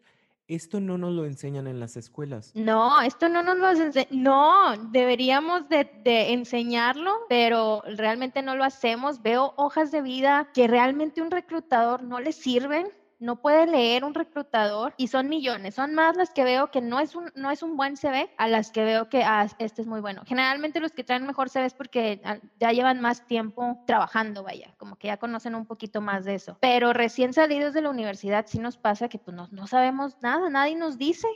Esto 0.49 0.81
no 0.81 0.97
nos 0.97 1.13
lo 1.13 1.27
enseñan 1.27 1.67
en 1.67 1.81
las 1.81 1.99
escuelas. 1.99 2.51
No, 2.55 3.03
esto 3.03 3.29
no 3.29 3.43
nos 3.43 3.59
lo 3.59 3.71
enseñan. 3.71 4.07
No, 4.11 4.77
deberíamos 4.91 5.69
de, 5.69 5.85
de, 6.03 6.33
enseñarlo, 6.33 7.13
pero 7.29 7.83
realmente 7.97 8.41
no 8.41 8.57
lo 8.57 8.65
hacemos. 8.65 9.21
Veo 9.21 9.53
hojas 9.57 9.93
de 9.93 10.01
vida 10.01 10.49
que 10.55 10.67
realmente 10.67 11.21
un 11.21 11.31
reclutador 11.31 12.03
no 12.03 12.21
le 12.21 12.33
sirven 12.33 12.89
no 13.25 13.37
puede 13.41 13.67
leer 13.67 14.05
un 14.05 14.13
reclutador 14.13 14.95
y 14.99 15.09
son 15.09 15.29
millones, 15.29 15.75
son 15.75 15.95
más 15.95 16.17
las 16.17 16.31
que 16.31 16.45
veo 16.45 16.71
que 16.71 16.83
no 16.83 17.01
es 17.01 17.15
un, 17.15 17.33
no 17.35 17.51
es 17.51 17.63
un 17.63 17.77
buen 17.77 17.97
CV 17.97 18.31
a 18.37 18.49
las 18.49 18.71
que 18.71 18.85
veo 18.85 19.09
que 19.09 19.25
ah, 19.25 19.47
este 19.59 19.83
es 19.83 19.89
muy 19.89 20.01
bueno. 20.01 20.23
Generalmente 20.27 20.79
los 20.79 20.93
que 20.93 21.05
traen 21.05 21.27
mejor 21.27 21.49
CV 21.49 21.65
es 21.65 21.75
porque 21.75 22.21
ah, 22.25 22.37
ya 22.61 22.73
llevan 22.73 23.01
más 23.01 23.27
tiempo 23.27 23.83
trabajando, 23.87 24.43
vaya, 24.43 24.75
como 24.77 24.97
que 24.97 25.09
ya 25.09 25.17
conocen 25.17 25.55
un 25.55 25.65
poquito 25.65 26.03
más 26.03 26.25
de 26.25 26.35
eso. 26.35 26.59
Pero 26.61 26.93
recién 26.93 27.33
salidos 27.33 27.73
de 27.73 27.81
la 27.81 27.91
universidad 27.91 28.45
sí 28.47 28.59
nos 28.59 28.77
pasa 28.77 29.09
que 29.09 29.19
pues 29.19 29.35
no, 29.35 29.49
no 29.51 29.67
sabemos 29.67 30.19
nada, 30.21 30.51
nadie 30.51 30.77
nos 30.77 30.99
dice 30.99 31.29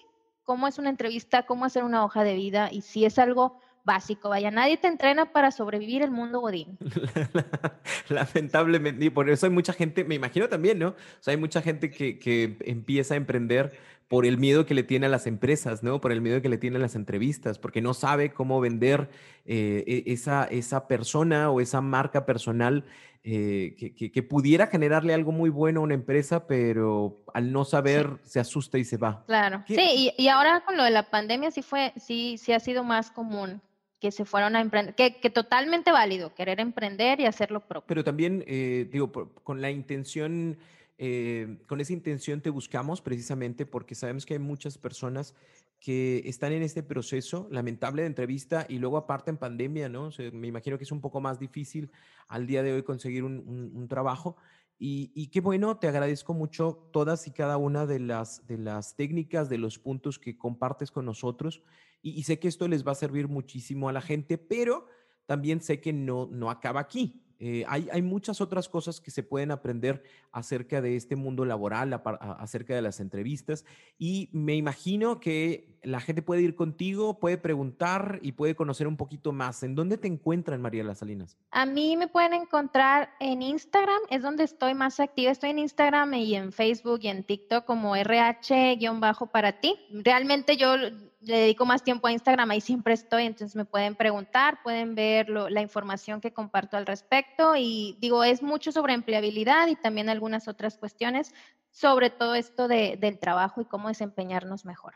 cómo 0.44 0.66
es 0.66 0.79
una 0.79 0.90
entrevista, 0.90 1.46
cómo 1.46 1.64
hacer 1.64 1.85
una 1.85 2.05
hoja 2.05 2.22
de 2.22 2.35
vida 2.35 2.68
y 2.70 2.83
si 2.83 3.07
es 3.07 3.18
algo 3.18 3.61
básico, 3.85 4.29
vaya, 4.29 4.51
nadie 4.51 4.77
te 4.77 4.88
entrena 4.88 5.33
para 5.33 5.51
sobrevivir 5.51 6.03
el 6.03 6.11
mundo 6.11 6.41
godín. 6.41 6.79
Lamentablemente, 8.09 9.05
y 9.05 9.11
por 9.11 9.31
eso 9.31 9.47
hay 9.47 9.53
mucha 9.53 9.73
gente, 9.73 10.05
me 10.05 10.14
imagino 10.14 10.49
también, 10.49 10.79
¿no? 10.79 10.88
O 10.88 10.95
sea, 11.21 11.33
hay 11.33 11.38
mucha 11.38 11.62
gente 11.62 11.91
que, 11.91 12.19
que 12.19 12.57
empieza 12.61 13.14
a 13.14 13.17
emprender 13.17 13.79
por 14.09 14.25
el 14.25 14.38
miedo 14.38 14.64
que 14.64 14.75
le 14.75 14.83
tiene 14.83 15.07
a 15.07 15.11
las 15.11 15.27
empresas, 15.27 15.83
¿no? 15.83 16.01
Por 16.01 16.12
el 16.12 16.23
miedo 16.23 16.40
que 16.40 16.49
le 16.49 16.59
tiene 16.59 16.77
a 16.77 16.81
las 16.81 16.94
entrevistas, 16.94 17.59
porque 17.59 17.83
no 17.83 17.92
sabe 17.92 18.33
cómo 18.33 18.61
vender 18.61 19.11
eh, 19.44 19.85
e, 19.87 20.12
esa, 20.12 20.44
esa 20.44 20.88
persona 20.88 21.51
o 21.51 21.61
esa 21.61 21.83
marca 21.83 22.25
personal 22.25 22.85
eh, 23.23 23.75
que, 23.79 24.11
que, 24.11 24.23
pudiera 24.23 24.68
generarle 24.68 25.12
algo 25.12 25.33
muy 25.33 25.51
bueno 25.51 25.81
a 25.81 25.83
una 25.83 25.92
empresa, 25.92 26.47
pero 26.47 27.23
al 27.35 27.53
no 27.53 27.66
saber 27.66 28.16
se 28.23 28.40
asusta 28.40 28.79
y 28.79 28.85
se 28.85 28.97
va. 28.97 29.25
Claro. 29.27 29.64
Sí, 29.66 29.77
y, 29.77 30.14
y, 30.16 30.29
ahora 30.29 30.62
con 30.64 30.79
lo 30.79 30.85
de 30.85 30.90
la 30.90 31.11
pandemia 31.11 31.51
sí 31.51 31.61
fue, 31.61 31.92
sí, 31.97 32.38
sí 32.38 32.53
ha 32.53 32.61
sido 32.61 32.85
más 32.85 33.11
común 33.11 33.61
que 34.01 34.12
se 34.12 34.25
fueron 34.25 34.57
a 34.57 34.61
emprender, 34.61 34.94
que, 34.94 35.16
que, 35.16 35.29
totalmente 35.29 35.90
válido, 35.90 36.33
querer 36.35 36.61
emprender 36.61 37.21
y 37.21 37.27
hacerlo 37.27 37.61
propio. 37.61 37.87
Pero 37.88 38.05
también, 38.05 38.44
eh, 38.47 38.88
digo, 38.90 39.11
con 39.42 39.61
la 39.61 39.71
intención, 39.71 40.57
eh, 40.99 41.59
con 41.67 41.81
esa 41.81 41.93
intención 41.93 42.41
te 42.41 42.51
buscamos 42.51 43.01
precisamente 43.01 43.67
porque 43.67 43.95
sabemos 43.95 44.27
que 44.27 44.35
hay 44.35 44.41
muchas 44.41 44.79
personas 44.79 45.35
que 45.81 46.23
están 46.27 46.53
en 46.53 46.63
este 46.63 46.83
proceso 46.83 47.49
lamentable 47.51 48.03
de 48.03 48.09
entrevista 48.09 48.67
y 48.69 48.79
luego 48.79 48.97
aparte 48.97 49.31
en 49.31 49.37
pandemia, 49.37 49.89
¿no? 49.89 50.11
me 50.33 50.49
imagino 50.49 50.77
que 50.77 50.85
es 50.85 50.93
un 50.93 51.01
poco 51.01 51.21
más 51.21 51.39
difícil 51.39 51.91
al 52.27 52.47
día 52.47 52.65
de 52.65 52.73
hoy 52.73 52.83
conseguir 52.83 53.23
un, 53.23 53.87
trabajo. 53.89 54.37
Y, 54.81 55.11
y, 55.15 55.29
qué 55.29 55.41
bueno, 55.41 55.79
te 55.79 55.89
agradezco 55.89 56.35
mucho 56.35 56.89
todas 56.93 57.27
y 57.27 57.33
cada 57.33 57.57
una 57.57 57.87
de 57.87 57.99
las, 57.99 58.47
de 58.47 58.59
las 58.59 58.95
técnicas, 58.95 59.49
de 59.49 59.59
los 59.59 59.79
puntos 59.79 60.21
que 60.21 60.37
compartes 60.37 60.93
con 60.93 61.05
nosotros 61.05 61.63
y, 62.03 62.23
sé 62.23 62.39
que 62.39 62.49
esto 62.49 62.69
les 62.69 62.87
va 62.87 62.93
a 62.93 62.97
servir 62.97 63.29
muchísimo 63.29 63.89
a 63.89 63.93
la 63.93 64.01
gente, 64.01 64.39
pero 64.39 64.87
también 65.27 65.61
sé 65.61 65.81
que 65.81 65.93
no, 65.93 66.29
no 66.31 66.51
acaba 66.51 66.81
aquí. 66.81 67.23
Eh, 67.40 67.64
hay, 67.68 67.88
hay, 67.92 68.03
muchas 68.03 68.40
otras 68.40 68.68
cosas 68.68 69.01
que 69.01 69.11
se 69.11 69.22
pueden 69.22 69.53
aprender 69.53 70.03
acerca 70.33 70.81
de 70.81 70.96
este 70.96 71.14
mundo 71.14 71.44
laboral, 71.44 72.01
acerca 72.20 72.74
de 72.74 72.83
las 72.83 72.98
entrevistas. 72.98 73.64
Y 73.96 74.29
me 74.33 74.57
imagino 74.57 75.20
que 75.20 75.79
la 75.83 76.01
gente 76.01 76.22
puede 76.22 76.42
ir 76.42 76.55
contigo, 76.57 77.18
puede 77.20 77.38
preguntar 77.38 78.18
y 78.22 78.33
puede 78.33 78.55
conocer 78.55 78.87
un 78.88 78.96
poquito 78.96 79.33
más. 79.33 79.62
¿En 79.62 79.74
dónde 79.74 79.98
te 79.98 80.09
encuentran, 80.09 80.61
María 80.61 80.83
Las 80.83 80.98
Salinas? 80.98 81.37
A 81.51 81.64
mí 81.66 81.96
me 81.96 82.09
pueden 82.09 82.35
encontrar 82.35 83.11
en 83.20 83.42
Instagram, 83.42 84.01
es 84.11 84.22
donde 84.22 84.44
estoy 84.44 84.74
más 84.74 84.98
activa. 84.98 85.31
Estoy 85.31 85.51
en 85.51 85.61
Instagram 85.61 86.14
y 86.14 86.35
en 86.35 86.53
Facebook 86.53 87.01
y 87.03 87.09
en 87.09 87.22
TikTok 87.24 87.64
como 87.64 87.94
RH-para 87.94 89.61
ti. 89.61 89.77
Realmente 89.92 90.57
yo 90.57 90.74
le 91.21 91.39
dedico 91.39 91.67
más 91.67 91.83
tiempo 91.83 92.07
a 92.07 92.13
Instagram, 92.13 92.51
ahí 92.51 92.61
siempre 92.61 92.95
estoy, 92.95 93.25
entonces 93.25 93.57
me 93.57 93.65
pueden 93.65 93.97
preguntar, 93.97 94.63
pueden 94.63 94.95
ver 94.95 95.29
la 95.29 95.61
información 95.61 96.21
que 96.21 96.33
comparto 96.33 96.77
al 96.77 96.87
respecto 96.87 97.57
y 97.57 97.97
digo, 98.01 98.23
es 98.23 98.43
mucho 98.43 98.71
sobre 98.73 98.95
empleabilidad 98.95 99.67
y 99.69 99.77
también 99.77 100.09
algunas 100.09 100.49
otras 100.49 100.79
cuestiones 100.79 101.35
sobre 101.71 102.11
todo 102.11 102.35
esto 102.35 102.69
de, 102.69 102.97
del 102.99 103.19
trabajo 103.19 103.61
y 103.61 103.65
cómo 103.65 103.89
desempeñarnos 103.89 104.65
mejor. 104.65 104.95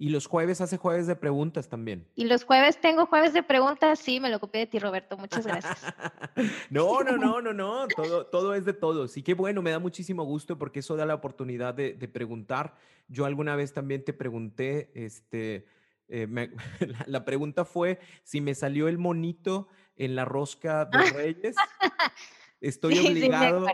Y 0.00 0.10
los 0.10 0.26
jueves 0.26 0.60
hace 0.60 0.76
jueves 0.76 1.08
de 1.08 1.16
preguntas 1.16 1.68
también. 1.68 2.06
Y 2.14 2.26
los 2.26 2.44
jueves 2.44 2.80
tengo 2.80 3.06
jueves 3.06 3.32
de 3.32 3.42
preguntas, 3.42 3.98
sí, 3.98 4.20
me 4.20 4.30
lo 4.30 4.38
copié 4.38 4.60
de 4.60 4.66
ti, 4.68 4.78
Roberto, 4.78 5.18
muchas 5.18 5.44
gracias. 5.44 5.82
no, 6.70 7.02
no, 7.02 7.16
no, 7.16 7.42
no, 7.42 7.52
no, 7.52 7.88
todo, 7.88 8.26
todo 8.26 8.54
es 8.54 8.64
de 8.64 8.74
todos. 8.74 9.16
Y 9.16 9.24
qué 9.24 9.34
bueno, 9.34 9.60
me 9.60 9.72
da 9.72 9.80
muchísimo 9.80 10.22
gusto 10.22 10.56
porque 10.56 10.78
eso 10.78 10.96
da 10.96 11.04
la 11.04 11.16
oportunidad 11.16 11.74
de, 11.74 11.94
preguntar. 12.12 12.76
Yo 13.08 13.24
alguna 13.24 13.56
vez 13.56 13.72
también 13.72 14.04
te 14.04 14.12
pregunté, 14.12 14.92
este, 14.94 15.66
eh, 16.06 16.28
la, 17.06 17.24
pregunta 17.24 17.64
fue 17.64 17.98
si 18.22 18.40
me 18.40 18.54
salió 18.54 18.86
el 18.86 18.98
monito 18.98 19.66
en 19.96 20.14
la 20.14 20.24
rosca 20.24 20.84
de 20.84 21.10
Reyes. 21.10 21.56
Estoy 22.60 22.98
obligado 22.98 23.66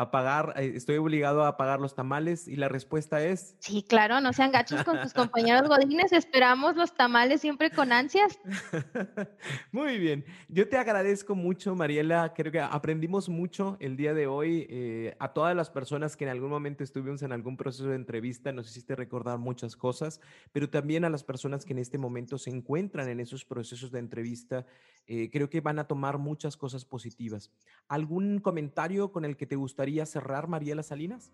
a 0.00 0.10
pagar, 0.10 0.54
eh, 0.56 0.72
estoy 0.74 0.96
obligado 0.96 1.44
a 1.44 1.58
pagar 1.58 1.78
los 1.78 1.94
tamales 1.94 2.48
y 2.48 2.56
la 2.56 2.68
respuesta 2.68 3.22
es... 3.22 3.54
Sí, 3.58 3.84
claro, 3.86 4.22
no 4.22 4.32
sean 4.32 4.50
gachos 4.50 4.82
con 4.82 4.98
tus 5.02 5.12
compañeros 5.12 5.68
godines, 5.68 6.12
esperamos 6.12 6.74
los 6.74 6.94
tamales 6.94 7.42
siempre 7.42 7.70
con 7.70 7.92
ansias. 7.92 8.38
Muy 9.72 9.98
bien, 9.98 10.24
yo 10.48 10.66
te 10.66 10.78
agradezco 10.78 11.34
mucho, 11.34 11.74
Mariela, 11.74 12.32
creo 12.34 12.50
que 12.50 12.60
aprendimos 12.60 13.28
mucho 13.28 13.76
el 13.78 13.98
día 13.98 14.14
de 14.14 14.26
hoy. 14.26 14.66
Eh, 14.70 15.16
a 15.18 15.34
todas 15.34 15.54
las 15.54 15.68
personas 15.68 16.16
que 16.16 16.24
en 16.24 16.30
algún 16.30 16.48
momento 16.48 16.82
estuvimos 16.82 17.20
en 17.22 17.32
algún 17.32 17.58
proceso 17.58 17.88
de 17.88 17.96
entrevista, 17.96 18.52
nos 18.52 18.70
hiciste 18.70 18.96
recordar 18.96 19.38
muchas 19.38 19.76
cosas, 19.76 20.22
pero 20.50 20.70
también 20.70 21.04
a 21.04 21.10
las 21.10 21.24
personas 21.24 21.66
que 21.66 21.74
en 21.74 21.78
este 21.78 21.98
momento 21.98 22.38
se 22.38 22.48
encuentran 22.48 23.10
en 23.10 23.20
esos 23.20 23.44
procesos 23.44 23.90
de 23.92 23.98
entrevista, 23.98 24.64
eh, 25.06 25.28
creo 25.30 25.50
que 25.50 25.60
van 25.60 25.78
a 25.78 25.86
tomar 25.86 26.16
muchas 26.16 26.56
cosas 26.56 26.86
positivas. 26.86 27.50
¿Algún 27.88 28.38
comentario 28.38 29.12
con 29.12 29.24
el 29.24 29.36
que 29.36 29.46
te 29.46 29.56
gustaría 29.56 29.89
cerrar, 30.06 30.48
Mariela 30.48 30.82
Salinas? 30.82 31.30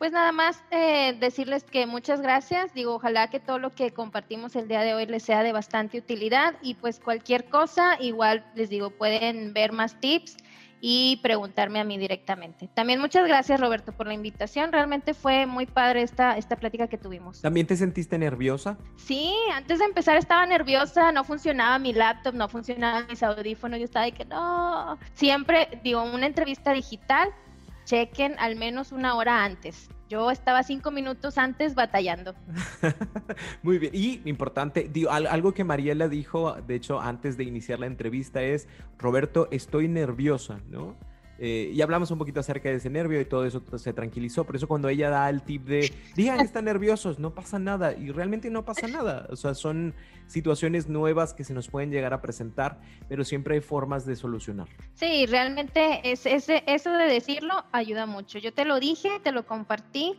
Pues 0.00 0.12
nada 0.12 0.32
más 0.32 0.64
eh, 0.70 1.14
decirles 1.20 1.62
que 1.62 1.86
muchas 1.86 2.22
gracias. 2.22 2.72
Digo, 2.72 2.94
ojalá 2.94 3.28
que 3.28 3.38
todo 3.38 3.58
lo 3.58 3.74
que 3.74 3.90
compartimos 3.90 4.56
el 4.56 4.66
día 4.66 4.80
de 4.80 4.94
hoy 4.94 5.04
les 5.04 5.22
sea 5.22 5.42
de 5.42 5.52
bastante 5.52 5.98
utilidad 5.98 6.54
y 6.62 6.72
pues 6.72 6.98
cualquier 6.98 7.50
cosa, 7.50 8.00
igual 8.00 8.42
les 8.54 8.70
digo, 8.70 8.88
pueden 8.88 9.52
ver 9.52 9.72
más 9.72 10.00
tips 10.00 10.38
y 10.80 11.18
preguntarme 11.22 11.80
a 11.80 11.84
mí 11.84 11.98
directamente. 11.98 12.68
También 12.72 12.98
muchas 12.98 13.26
gracias 13.26 13.60
Roberto 13.60 13.92
por 13.92 14.06
la 14.06 14.14
invitación. 14.14 14.72
Realmente 14.72 15.12
fue 15.12 15.44
muy 15.44 15.66
padre 15.66 16.00
esta, 16.00 16.38
esta 16.38 16.56
plática 16.56 16.88
que 16.88 16.96
tuvimos. 16.96 17.42
¿También 17.42 17.66
te 17.66 17.76
sentiste 17.76 18.16
nerviosa? 18.16 18.78
Sí, 18.96 19.34
antes 19.52 19.80
de 19.80 19.84
empezar 19.84 20.16
estaba 20.16 20.46
nerviosa, 20.46 21.12
no 21.12 21.24
funcionaba 21.24 21.78
mi 21.78 21.92
laptop, 21.92 22.34
no 22.34 22.48
funcionaban 22.48 23.06
mis 23.06 23.22
audífonos, 23.22 23.78
yo 23.78 23.84
estaba 23.84 24.06
de 24.06 24.12
que 24.12 24.24
no. 24.24 24.98
Siempre, 25.12 25.78
digo, 25.84 26.02
una 26.02 26.24
entrevista 26.24 26.72
digital 26.72 27.34
chequen 27.84 28.36
al 28.38 28.56
menos 28.56 28.92
una 28.92 29.14
hora 29.16 29.44
antes. 29.44 29.88
Yo 30.08 30.30
estaba 30.32 30.64
cinco 30.64 30.90
minutos 30.90 31.38
antes 31.38 31.76
batallando. 31.76 32.34
Muy 33.62 33.78
bien. 33.78 33.92
Y 33.94 34.28
importante, 34.28 34.90
algo 35.08 35.54
que 35.54 35.62
Mariela 35.62 36.08
dijo, 36.08 36.54
de 36.54 36.74
hecho, 36.74 37.00
antes 37.00 37.36
de 37.36 37.44
iniciar 37.44 37.78
la 37.78 37.86
entrevista 37.86 38.42
es, 38.42 38.66
Roberto, 38.98 39.46
estoy 39.52 39.86
nerviosa, 39.86 40.58
¿no? 40.68 40.96
Eh, 41.42 41.72
y 41.72 41.80
hablamos 41.80 42.10
un 42.10 42.18
poquito 42.18 42.38
acerca 42.40 42.68
de 42.68 42.76
ese 42.76 42.90
nervio 42.90 43.18
y 43.18 43.24
todo 43.24 43.46
eso 43.46 43.62
se 43.78 43.94
tranquilizó. 43.94 44.44
Por 44.44 44.56
eso 44.56 44.68
cuando 44.68 44.90
ella 44.90 45.08
da 45.08 45.30
el 45.30 45.42
tip 45.42 45.64
de, 45.64 45.90
digan 46.14 46.38
que 46.38 46.44
están 46.44 46.66
nerviosos, 46.66 47.18
no 47.18 47.34
pasa 47.34 47.58
nada. 47.58 47.94
Y 47.94 48.10
realmente 48.10 48.50
no 48.50 48.66
pasa 48.66 48.86
nada. 48.88 49.26
O 49.30 49.36
sea, 49.36 49.54
son 49.54 49.94
situaciones 50.26 50.88
nuevas 50.88 51.32
que 51.32 51.42
se 51.44 51.54
nos 51.54 51.68
pueden 51.68 51.90
llegar 51.90 52.12
a 52.12 52.20
presentar, 52.20 52.78
pero 53.08 53.24
siempre 53.24 53.54
hay 53.54 53.60
formas 53.62 54.04
de 54.04 54.16
solucionar. 54.16 54.68
Sí, 54.94 55.24
realmente 55.26 56.00
es, 56.04 56.26
eso 56.26 56.92
de 56.92 57.04
decirlo 57.06 57.64
ayuda 57.72 58.04
mucho. 58.04 58.38
Yo 58.38 58.52
te 58.52 58.66
lo 58.66 58.78
dije, 58.78 59.08
te 59.22 59.32
lo 59.32 59.46
compartí 59.46 60.18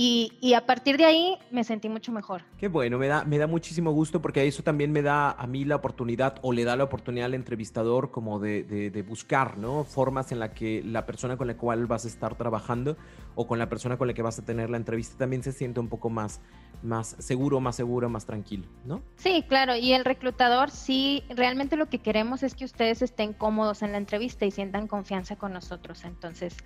y, 0.00 0.54
a 0.54 0.64
partir 0.64 0.96
de 0.96 1.04
ahí 1.04 1.36
me 1.50 1.64
sentí 1.64 1.88
mucho 1.88 2.12
mejor. 2.12 2.42
Qué 2.56 2.68
bueno, 2.68 2.98
me 2.98 3.08
da, 3.08 3.24
me 3.24 3.36
da 3.36 3.48
muchísimo 3.48 3.90
gusto 3.90 4.22
porque 4.22 4.46
eso 4.46 4.62
también 4.62 4.92
me 4.92 5.02
da 5.02 5.32
a 5.32 5.44
mí 5.48 5.64
la 5.64 5.74
oportunidad 5.74 6.36
o 6.42 6.52
le 6.52 6.62
da 6.62 6.76
la 6.76 6.84
oportunidad 6.84 7.26
al 7.26 7.34
entrevistador 7.34 8.12
como 8.12 8.38
de, 8.38 8.62
de, 8.62 9.02
buscar, 9.02 9.58
¿no? 9.58 9.82
Formas 9.82 10.30
en 10.30 10.38
la 10.38 10.54
que 10.54 10.84
la 10.84 11.04
persona 11.04 11.36
con 11.36 11.48
la 11.48 11.56
cual 11.56 11.86
vas 11.86 12.04
a 12.04 12.08
estar 12.08 12.36
trabajando 12.36 12.96
o 13.34 13.48
con 13.48 13.58
la 13.58 13.68
persona 13.68 13.98
con 13.98 14.06
la 14.06 14.14
que 14.14 14.22
vas 14.22 14.38
a 14.38 14.44
tener 14.44 14.70
la 14.70 14.76
entrevista 14.76 15.18
también 15.18 15.42
se 15.42 15.50
siente 15.50 15.80
un 15.80 15.88
poco 15.88 16.10
más, 16.10 16.40
más 16.84 17.16
seguro, 17.18 17.58
más 17.58 17.74
seguro, 17.74 18.08
más 18.08 18.24
tranquilo, 18.24 18.68
¿no? 18.84 19.02
Sí, 19.16 19.44
claro. 19.48 19.74
Y 19.74 19.94
el 19.94 20.04
reclutador, 20.04 20.70
sí, 20.70 21.24
realmente 21.28 21.76
lo 21.76 21.86
que 21.86 21.98
queremos 21.98 22.44
es 22.44 22.54
que 22.54 22.64
ustedes 22.64 23.02
estén 23.02 23.32
cómodos 23.32 23.82
en 23.82 23.90
la 23.90 23.98
entrevista 23.98 24.46
y 24.46 24.52
sientan 24.52 24.86
confianza 24.86 25.34
con 25.34 25.52
nosotros. 25.52 26.04
Entonces, 26.04 26.56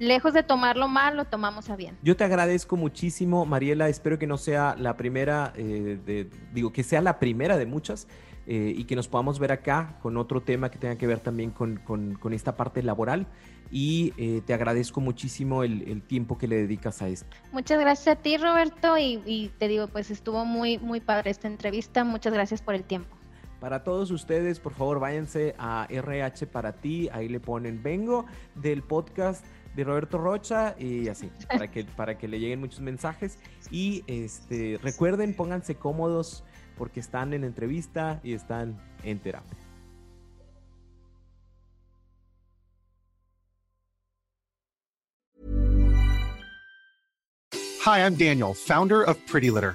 lejos 0.00 0.32
de 0.32 0.42
tomarlo 0.42 0.88
mal, 0.88 1.16
lo 1.16 1.26
tomamos 1.26 1.70
a 1.70 1.76
bien. 1.76 1.96
Yo 2.02 2.16
te 2.16 2.24
agradezco 2.24 2.76
muchísimo, 2.76 3.46
Mariela. 3.46 3.88
Espero 3.88 4.18
que 4.18 4.26
no 4.26 4.38
sea 4.38 4.74
la 4.76 4.96
primera, 4.96 5.52
eh, 5.54 5.98
de, 6.04 6.28
digo, 6.52 6.72
que 6.72 6.82
sea 6.82 7.00
la 7.00 7.20
primera 7.20 7.56
de 7.56 7.66
muchas. 7.66 8.08
Eh, 8.46 8.74
y 8.74 8.84
que 8.84 8.96
nos 8.96 9.06
podamos 9.06 9.38
ver 9.38 9.52
acá 9.52 9.98
con 10.02 10.16
otro 10.16 10.40
tema 10.40 10.70
que 10.70 10.78
tenga 10.78 10.96
que 10.96 11.06
ver 11.06 11.20
también 11.20 11.50
con, 11.50 11.76
con, 11.76 12.32
esta 12.32 12.56
parte 12.56 12.82
laboral. 12.82 13.26
Y 13.70 14.12
eh, 14.16 14.42
te 14.44 14.54
agradezco 14.54 15.00
muchísimo 15.00 15.62
el, 15.62 15.82
el, 15.82 16.02
tiempo 16.02 16.36
que 16.36 16.48
le 16.48 16.56
dedicas 16.56 17.00
a 17.02 17.08
esto. 17.08 17.36
Muchas 17.52 17.78
gracias 17.78 18.16
a 18.16 18.20
ti, 18.20 18.38
Roberto. 18.38 18.98
Y, 18.98 19.22
y 19.24 19.52
te 19.58 19.68
digo, 19.68 19.86
pues 19.86 20.10
estuvo 20.10 20.44
muy, 20.44 20.78
muy 20.78 21.00
padre 21.00 21.30
esta 21.30 21.46
entrevista. 21.46 22.02
Muchas 22.02 22.32
gracias 22.32 22.62
por 22.62 22.74
el 22.74 22.82
tiempo. 22.82 23.19
Para 23.60 23.84
todos 23.84 24.10
ustedes, 24.10 24.58
por 24.58 24.72
favor, 24.72 24.98
váyanse 25.00 25.54
a 25.58 25.86
RH 25.90 26.46
para 26.46 26.72
ti. 26.72 27.10
Ahí 27.12 27.28
le 27.28 27.40
ponen 27.40 27.82
vengo 27.82 28.24
del 28.54 28.82
podcast 28.82 29.44
de 29.76 29.84
Roberto 29.84 30.16
Rocha 30.16 30.74
y 30.78 31.08
así, 31.08 31.30
para 31.46 31.70
que, 31.70 31.84
para 31.84 32.16
que 32.16 32.26
le 32.26 32.40
lleguen 32.40 32.60
muchos 32.60 32.80
mensajes. 32.80 33.38
Y 33.70 34.02
este, 34.06 34.78
recuerden, 34.82 35.34
pónganse 35.34 35.74
cómodos 35.74 36.42
porque 36.78 37.00
están 37.00 37.34
en 37.34 37.44
entrevista 37.44 38.20
y 38.24 38.32
están 38.32 38.80
en 39.04 39.18
terapia. 39.18 39.58
Hi, 47.84 48.00
I'm 48.00 48.14
Daniel, 48.14 48.54
founder 48.54 49.02
of 49.02 49.18
Pretty 49.26 49.50
Litter. 49.50 49.74